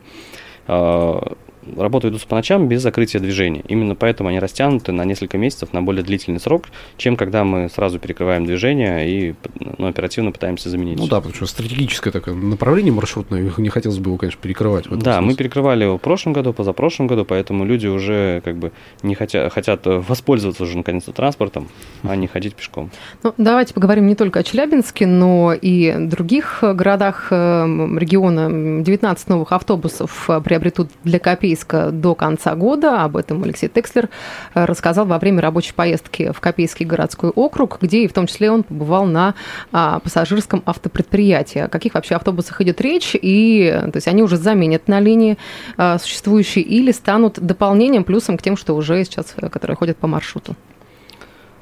Работы 1.76 2.08
идут 2.08 2.26
по 2.26 2.34
ночам 2.34 2.66
без 2.66 2.82
закрытия 2.82 3.20
движения. 3.20 3.62
Именно 3.68 3.94
поэтому 3.94 4.28
они 4.28 4.40
растянуты 4.40 4.90
на 4.90 5.04
несколько 5.04 5.38
месяцев, 5.38 5.72
на 5.72 5.80
более 5.82 6.02
длительный 6.02 6.40
срок, 6.40 6.66
чем 6.96 7.16
когда 7.16 7.44
мы 7.44 7.68
сразу 7.68 7.98
перекрываем 7.98 8.44
движение 8.44 9.08
и 9.08 9.34
ну, 9.78 9.86
оперативно 9.86 10.32
пытаемся 10.32 10.70
заменить. 10.70 10.98
Ну 10.98 11.06
да, 11.06 11.16
потому 11.16 11.34
что 11.34 11.46
стратегическое 11.46 12.10
такое 12.10 12.34
направление 12.34 12.92
маршрутное, 12.92 13.52
не 13.56 13.68
хотелось 13.68 13.98
бы 13.98 14.10
его, 14.10 14.18
конечно, 14.18 14.40
перекрывать. 14.40 14.88
да, 14.88 14.94
смысле. 14.96 15.20
мы 15.20 15.34
перекрывали 15.34 15.84
его 15.84 15.98
в 15.98 16.00
прошлом 16.00 16.32
году, 16.32 16.52
позапрошлом 16.52 17.06
году, 17.06 17.24
поэтому 17.24 17.64
люди 17.64 17.86
уже 17.86 18.40
как 18.44 18.56
бы 18.56 18.72
не 19.02 19.14
хотят, 19.14 19.52
хотят 19.52 19.82
воспользоваться 19.84 20.64
уже 20.64 20.76
наконец-то 20.76 21.12
транспортом, 21.12 21.68
а 22.02 22.16
не 22.16 22.26
ходить 22.26 22.54
пешком. 22.54 22.90
Ну, 23.22 23.34
давайте 23.38 23.72
поговорим 23.72 24.06
не 24.08 24.16
только 24.16 24.40
о 24.40 24.42
Челябинске, 24.42 25.06
но 25.06 25.52
и 25.52 25.94
других 25.96 26.58
городах 26.62 27.28
эм, 27.30 27.98
региона. 27.98 28.82
19 28.82 29.28
новых 29.28 29.52
автобусов 29.52 30.28
приобретут 30.44 30.88
для 31.04 31.18
копейки 31.20 31.51
Копейска 31.52 31.90
до 31.90 32.14
конца 32.14 32.54
года. 32.54 33.04
Об 33.04 33.16
этом 33.16 33.42
Алексей 33.44 33.68
Текслер 33.68 34.08
э, 34.54 34.64
рассказал 34.64 35.04
во 35.04 35.18
время 35.18 35.42
рабочей 35.42 35.74
поездки 35.74 36.32
в 36.32 36.40
Копейский 36.40 36.86
городской 36.86 37.28
округ, 37.30 37.78
где 37.80 38.04
и 38.04 38.08
в 38.08 38.12
том 38.14 38.26
числе 38.26 38.50
он 38.50 38.62
побывал 38.62 39.04
на 39.04 39.34
а, 39.70 39.98
пассажирском 39.98 40.62
автопредприятии. 40.64 41.60
О 41.60 41.68
каких 41.68 41.94
вообще 41.94 42.14
автобусах 42.14 42.60
идет 42.62 42.80
речь? 42.80 43.10
И 43.14 43.70
то 43.92 43.96
есть 43.96 44.08
они 44.08 44.22
уже 44.22 44.38
заменят 44.38 44.88
на 44.88 45.00
линии 45.00 45.36
а, 45.76 45.98
существующие 45.98 46.64
или 46.64 46.90
станут 46.90 47.38
дополнением, 47.38 48.04
плюсом 48.04 48.38
к 48.38 48.42
тем, 48.42 48.56
что 48.56 48.74
уже 48.74 49.04
сейчас, 49.04 49.34
э, 49.36 49.48
которые 49.50 49.76
ходят 49.76 49.98
по 49.98 50.06
маршруту? 50.06 50.56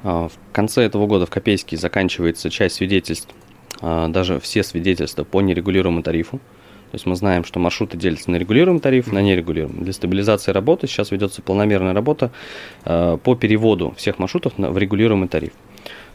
А, 0.03 0.29
в 0.29 0.53
конце 0.53 0.83
этого 0.83 1.05
года 1.05 1.25
в 1.25 1.29
Копейске 1.29 1.75
заканчивается 1.75 2.49
часть 2.49 2.75
свидетельств, 2.75 3.29
даже 3.81 4.39
все 4.39 4.63
свидетельства 4.63 5.23
по 5.23 5.41
нерегулируемому 5.41 6.03
тарифу. 6.03 6.39
То 6.91 6.95
есть 6.95 7.05
мы 7.05 7.15
знаем, 7.15 7.45
что 7.45 7.57
маршруты 7.57 7.95
делятся 7.95 8.31
на 8.31 8.35
регулируемый 8.35 8.81
тариф, 8.81 9.13
на 9.13 9.21
нерегулируемый. 9.21 9.81
Для 9.85 9.93
стабилизации 9.93 10.51
работы 10.51 10.87
сейчас 10.87 11.11
ведется 11.11 11.41
полномерная 11.41 11.93
работа 11.93 12.31
э, 12.83 13.17
по 13.23 13.35
переводу 13.35 13.93
всех 13.95 14.19
маршрутов 14.19 14.53
в 14.57 14.77
регулируемый 14.77 15.29
тариф. 15.29 15.53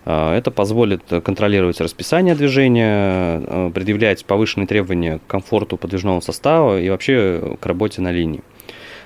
Э, 0.05 0.35
это 0.35 0.51
позволит 0.51 1.03
контролировать 1.25 1.81
расписание 1.81 2.35
движения, 2.35 3.41
э, 3.43 3.71
предъявлять 3.75 4.27
повышенные 4.27 4.67
требования 4.67 5.19
к 5.19 5.27
комфорту 5.27 5.79
подвижного 5.79 6.21
состава 6.21 6.79
и 6.79 6.91
вообще 6.91 7.57
к 7.59 7.65
работе 7.65 8.03
на 8.03 8.13
линии. 8.13 8.43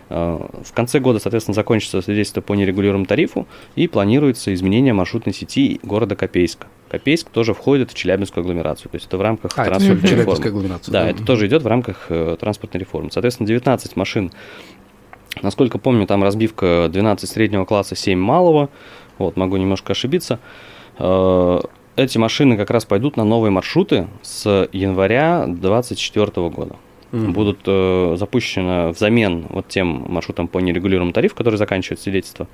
В 0.08 0.72
конце 0.74 0.98
года, 0.98 1.20
соответственно, 1.20 1.54
закончится 1.54 2.02
свидетельство 2.02 2.40
по 2.40 2.54
нерегулируемому 2.54 3.06
тарифу 3.06 3.46
и 3.76 3.86
планируется 3.86 4.52
изменение 4.52 4.92
маршрутной 4.92 5.32
сети 5.32 5.78
города 5.84 6.16
Копейска. 6.16 6.66
Копейск 6.90 7.30
тоже 7.30 7.54
входит 7.54 7.92
в 7.92 7.94
Челябинскую 7.94 8.42
агломерацию. 8.42 8.90
То 8.90 8.96
есть 8.96 9.06
это 9.06 9.16
в 9.16 9.22
рамках 9.22 9.52
а, 9.56 9.64
транспортной 9.64 10.10
реформы. 10.10 10.68
Да, 10.92 11.04
да, 11.04 11.10
это 11.10 11.24
тоже 11.24 11.46
идет 11.46 11.62
в 11.62 11.66
рамках 11.68 12.06
э, 12.08 12.36
транспортной 12.38 12.80
реформы. 12.80 13.10
Соответственно, 13.12 13.46
19 13.46 13.94
машин. 13.94 14.32
Насколько 15.40 15.78
помню, 15.78 16.08
там 16.08 16.24
разбивка 16.24 16.88
12 16.90 17.30
среднего 17.30 17.64
класса, 17.64 17.94
7 17.94 18.18
малого. 18.18 18.70
Вот, 19.18 19.36
могу 19.36 19.56
немножко 19.56 19.92
ошибиться. 19.92 20.40
Э, 20.98 21.60
эти 21.94 22.18
машины 22.18 22.56
как 22.56 22.70
раз 22.70 22.84
пойдут 22.84 23.16
на 23.16 23.22
новые 23.24 23.52
маршруты 23.52 24.08
с 24.22 24.68
января 24.72 25.44
2024 25.46 26.48
года 26.48 26.76
mm-hmm. 27.12 27.30
будут 27.30 27.60
э, 27.66 28.16
запущены 28.18 28.90
взамен 28.90 29.46
вот 29.48 29.68
тем 29.68 30.06
маршрутам 30.08 30.48
по 30.48 30.58
нерегулируемому 30.58 31.12
тарифу, 31.12 31.34
который 31.34 31.56
заканчивает 31.56 32.00
свидетельство 32.00 32.48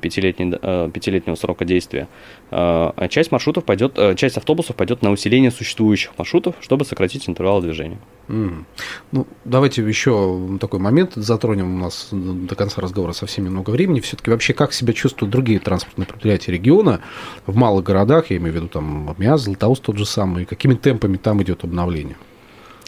пятилетний, 0.00 0.56
э, 0.60 0.90
пятилетнего 0.92 1.34
срока 1.36 1.64
действия. 1.64 2.08
Э, 2.50 2.92
а 2.96 3.08
часть 3.08 3.32
маршрутов 3.32 3.64
пойдет, 3.64 3.94
э, 3.96 4.14
часть 4.14 4.36
автобусов 4.36 4.76
пойдет 4.76 5.02
на 5.02 5.10
усиление 5.10 5.50
существующих 5.50 6.12
маршрутов, 6.18 6.54
чтобы 6.60 6.84
сократить 6.84 7.28
интервал 7.28 7.60
движения. 7.60 7.98
Mm. 8.28 8.64
Ну, 9.12 9.26
давайте 9.44 9.82
еще 9.82 10.58
такой 10.60 10.80
момент 10.80 11.12
затронем. 11.14 11.74
У 11.74 11.78
нас 11.78 12.08
до 12.12 12.54
конца 12.54 12.80
разговора 12.80 13.12
совсем 13.12 13.44
немного 13.44 13.70
времени. 13.70 14.00
Все-таки 14.00 14.30
вообще 14.30 14.54
как 14.54 14.72
себя 14.72 14.92
чувствуют 14.92 15.30
другие 15.30 15.58
транспортные 15.58 16.06
предприятия 16.06 16.52
региона 16.52 17.00
в 17.46 17.54
малых 17.56 17.84
городах, 17.84 18.30
я 18.30 18.38
имею 18.38 18.52
в 18.52 18.56
виду 18.56 18.68
там 18.68 19.14
МИАЗ, 19.18 19.42
Златоуст 19.42 19.82
тот 19.82 19.98
же 19.98 20.06
самый, 20.06 20.46
какими 20.46 20.74
темпами 20.74 21.16
там 21.16 21.42
идет 21.42 21.64
обновление? 21.64 22.16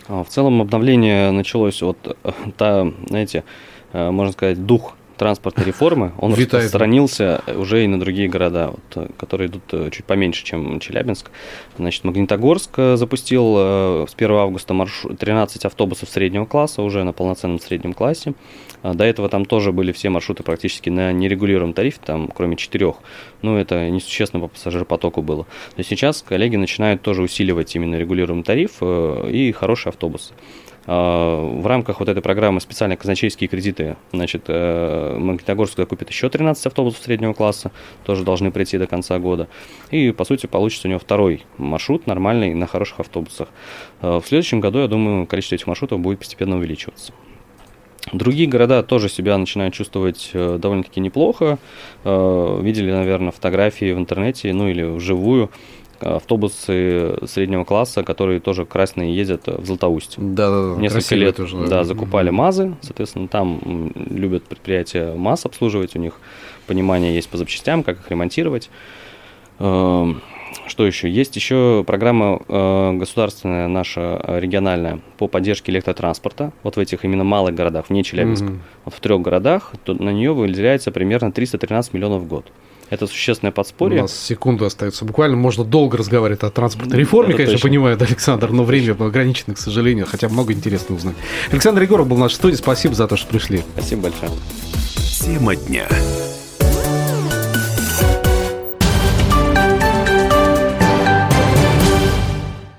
А, 0.09 0.23
в 0.23 0.29
целом 0.29 0.61
обновление 0.61 1.31
началось 1.31 1.83
от, 1.83 1.97
э, 2.25 2.33
та, 2.57 2.93
знаете, 3.07 3.45
э, 3.93 4.11
можно 4.11 4.33
сказать, 4.33 4.67
дух 4.67 4.97
транспортной 5.17 5.67
реформы, 5.67 6.13
он 6.19 6.33
Витает. 6.33 6.65
распространился 6.65 7.43
уже 7.47 7.85
и 7.85 7.87
на 7.87 7.99
другие 7.99 8.29
города, 8.29 8.73
вот, 8.73 8.81
э, 8.97 9.09
которые 9.19 9.49
идут 9.49 9.93
чуть 9.93 10.05
поменьше, 10.05 10.45
чем 10.45 10.81
Челябинск. 10.81 11.31
Значит, 11.77 12.05
Магнитогорск 12.05 12.77
запустил 12.95 13.57
с 14.07 14.15
1 14.15 14.31
августа 14.33 14.75
маршрут, 14.75 15.19
13 15.19 15.65
автобусов 15.65 16.09
среднего 16.09 16.45
класса, 16.45 16.83
уже 16.83 17.05
на 17.05 17.13
полноценном 17.13 17.61
среднем 17.61 17.93
классе. 17.93 18.35
А, 18.87 18.95
до 18.95 19.05
этого 19.05 19.29
там 19.29 19.45
тоже 19.45 19.73
были 19.73 19.91
все 19.93 20.11
маршруты 20.11 20.43
практически 20.43 20.91
на 20.91 21.13
нерегулируемом 21.13 21.75
тарифе, 21.75 21.99
там 22.05 22.29
кроме 22.29 22.57
четырех. 22.57 22.97
Ну, 23.43 23.57
это 23.57 23.91
несущественно 23.91 24.41
по 24.41 24.49
пассажиропотоку 24.49 25.23
было. 25.23 25.47
Но 25.77 25.83
сейчас 25.83 26.23
коллеги 26.23 26.57
начинают 26.57 27.03
тоже 27.03 27.23
усиливать 27.23 27.75
именно 27.75 27.97
регулируемый 27.97 28.45
тариф 28.45 28.77
э, 28.81 29.31
и 29.33 29.53
хорошие 29.53 29.91
автобусы. 29.91 30.35
А, 30.87 31.43
в 31.43 31.67
рамках 31.67 32.01
вот 32.01 32.09
этой 32.09 32.23
программы 32.23 32.61
специальные 32.61 32.97
казначейские 32.97 33.49
кредиты, 33.49 33.97
значит, 34.13 34.45
э, 34.47 35.17
Магнитогорск 35.19 35.77
закупит 35.77 36.11
еще 36.11 36.29
13 36.29 36.67
автобусов 36.67 37.03
среднего 37.03 37.33
класса, 37.33 37.73
тоже 38.05 38.25
должны 38.25 38.53
прийти 38.53 38.79
до 38.79 38.87
конца 38.87 39.19
года. 39.19 39.49
И, 39.91 40.13
по 40.13 40.25
сути, 40.25 40.47
получится 40.47 40.87
у 40.87 40.91
него 40.91 41.01
второй 41.01 41.45
маршрут 41.59 42.07
нормальный 42.07 42.55
на 42.55 42.67
хороших 42.67 43.01
автобусах. 43.01 43.49
Э, 44.01 44.21
в 44.23 44.27
следующем 44.27 44.61
году, 44.61 44.79
я 44.79 44.87
думаю, 44.87 45.27
количество 45.27 45.57
этих 45.57 45.67
маршрутов 45.67 45.99
будет 46.01 46.21
постепенно 46.21 46.57
увеличиваться. 46.57 47.13
Другие 48.13 48.49
города 48.49 48.85
тоже 48.85 49.09
себя 49.09 49.37
начинают 49.37 49.75
чувствовать 49.75 50.31
э, 50.33 50.59
довольно-таки 50.61 51.01
неплохо. 51.01 51.59
Видели, 52.05 52.93
наверное, 52.93 53.33
фотографии 53.33 53.93
в 53.93 53.99
интернете, 53.99 54.53
ну 54.53 54.69
или 54.69 54.85
вживую 54.85 55.51
автобусы 56.01 57.19
среднего 57.27 57.65
класса, 57.65 58.03
которые 58.03 58.41
тоже 58.41 58.65
красные 58.65 59.15
ездят 59.17 59.47
в 59.47 59.65
Златоуст. 59.65 60.15
Да, 60.17 60.51
да, 60.51 60.75
да. 60.75 60.81
Несколько 60.81 61.15
лет 61.15 61.41
уже, 61.41 61.67
да, 61.67 61.85
закупали 61.85 62.31
МАЗы, 62.31 62.77
соответственно, 62.83 63.29
там 63.29 63.93
любят 63.95 64.45
предприятия 64.45 65.15
МАЗ 65.15 65.47
обслуживать, 65.47 65.97
у 65.97 65.99
них 65.99 66.15
понимание 66.67 67.15
есть 67.15 67.29
по 67.29 67.37
запчастям, 67.37 67.83
как 67.83 67.99
их 68.01 68.11
ремонтировать. 68.11 68.71
Эм, 69.59 70.21
что 70.67 70.87
еще? 70.87 71.11
Есть 71.11 71.37
еще 71.37 71.85
программа 71.87 72.41
э, 72.49 72.93
государственная 72.95 73.69
наша 73.69 74.21
э, 74.23 74.41
региональная 74.41 75.01
по 75.19 75.29
поддержке 75.29 75.73
электротранспорта. 75.73 76.53
Вот 76.63 76.77
в 76.77 76.79
этих 76.79 77.05
именно 77.05 77.25
малых 77.25 77.55
городах, 77.55 77.87
вне 77.89 78.03
Челябинска. 78.03 78.47
Mm-hmm. 78.47 78.59
Вот 78.85 78.95
в 78.95 79.01
трех 79.01 79.21
городах 79.21 79.73
то 79.85 79.95
на 79.95 80.11
нее 80.11 80.33
выделяется 80.33 80.91
примерно 80.91 81.33
313 81.33 81.95
миллионов 81.95 82.23
в 82.23 82.29
год. 82.29 82.47
Это 82.91 83.07
существенное 83.07 83.53
подспорье. 83.53 83.99
У 83.99 84.03
нас 84.03 84.17
секунды 84.17 84.65
остается. 84.65 85.05
Буквально 85.05 85.37
можно 85.37 85.65
долго 85.65 85.99
разговаривать 85.99 86.43
о 86.43 86.51
транспортной 86.51 86.99
реформе, 86.99 87.31
Это 87.31 87.39
конечно, 87.39 87.55
точно. 87.55 87.69
понимаю, 87.69 87.99
Александр, 88.01 88.51
но 88.51 88.65
время 88.65 88.93
ограничено, 88.93 89.55
к 89.55 89.59
сожалению, 89.59 90.07
хотя 90.07 90.29
много 90.29 90.53
интересного 90.53 90.99
узнать. 90.99 91.17
Александр 91.51 91.83
Егоров 91.83 92.07
был 92.07 92.17
в 92.17 92.21
нашей 92.21 92.35
студии. 92.35 92.57
Спасибо 92.57 92.95
за 92.95 93.09
то, 93.09 93.17
что 93.17 93.27
пришли. 93.29 93.63
Спасибо 93.77 94.03
большое. 94.03 94.31
Тема 95.21 95.57
дня. 95.57 95.89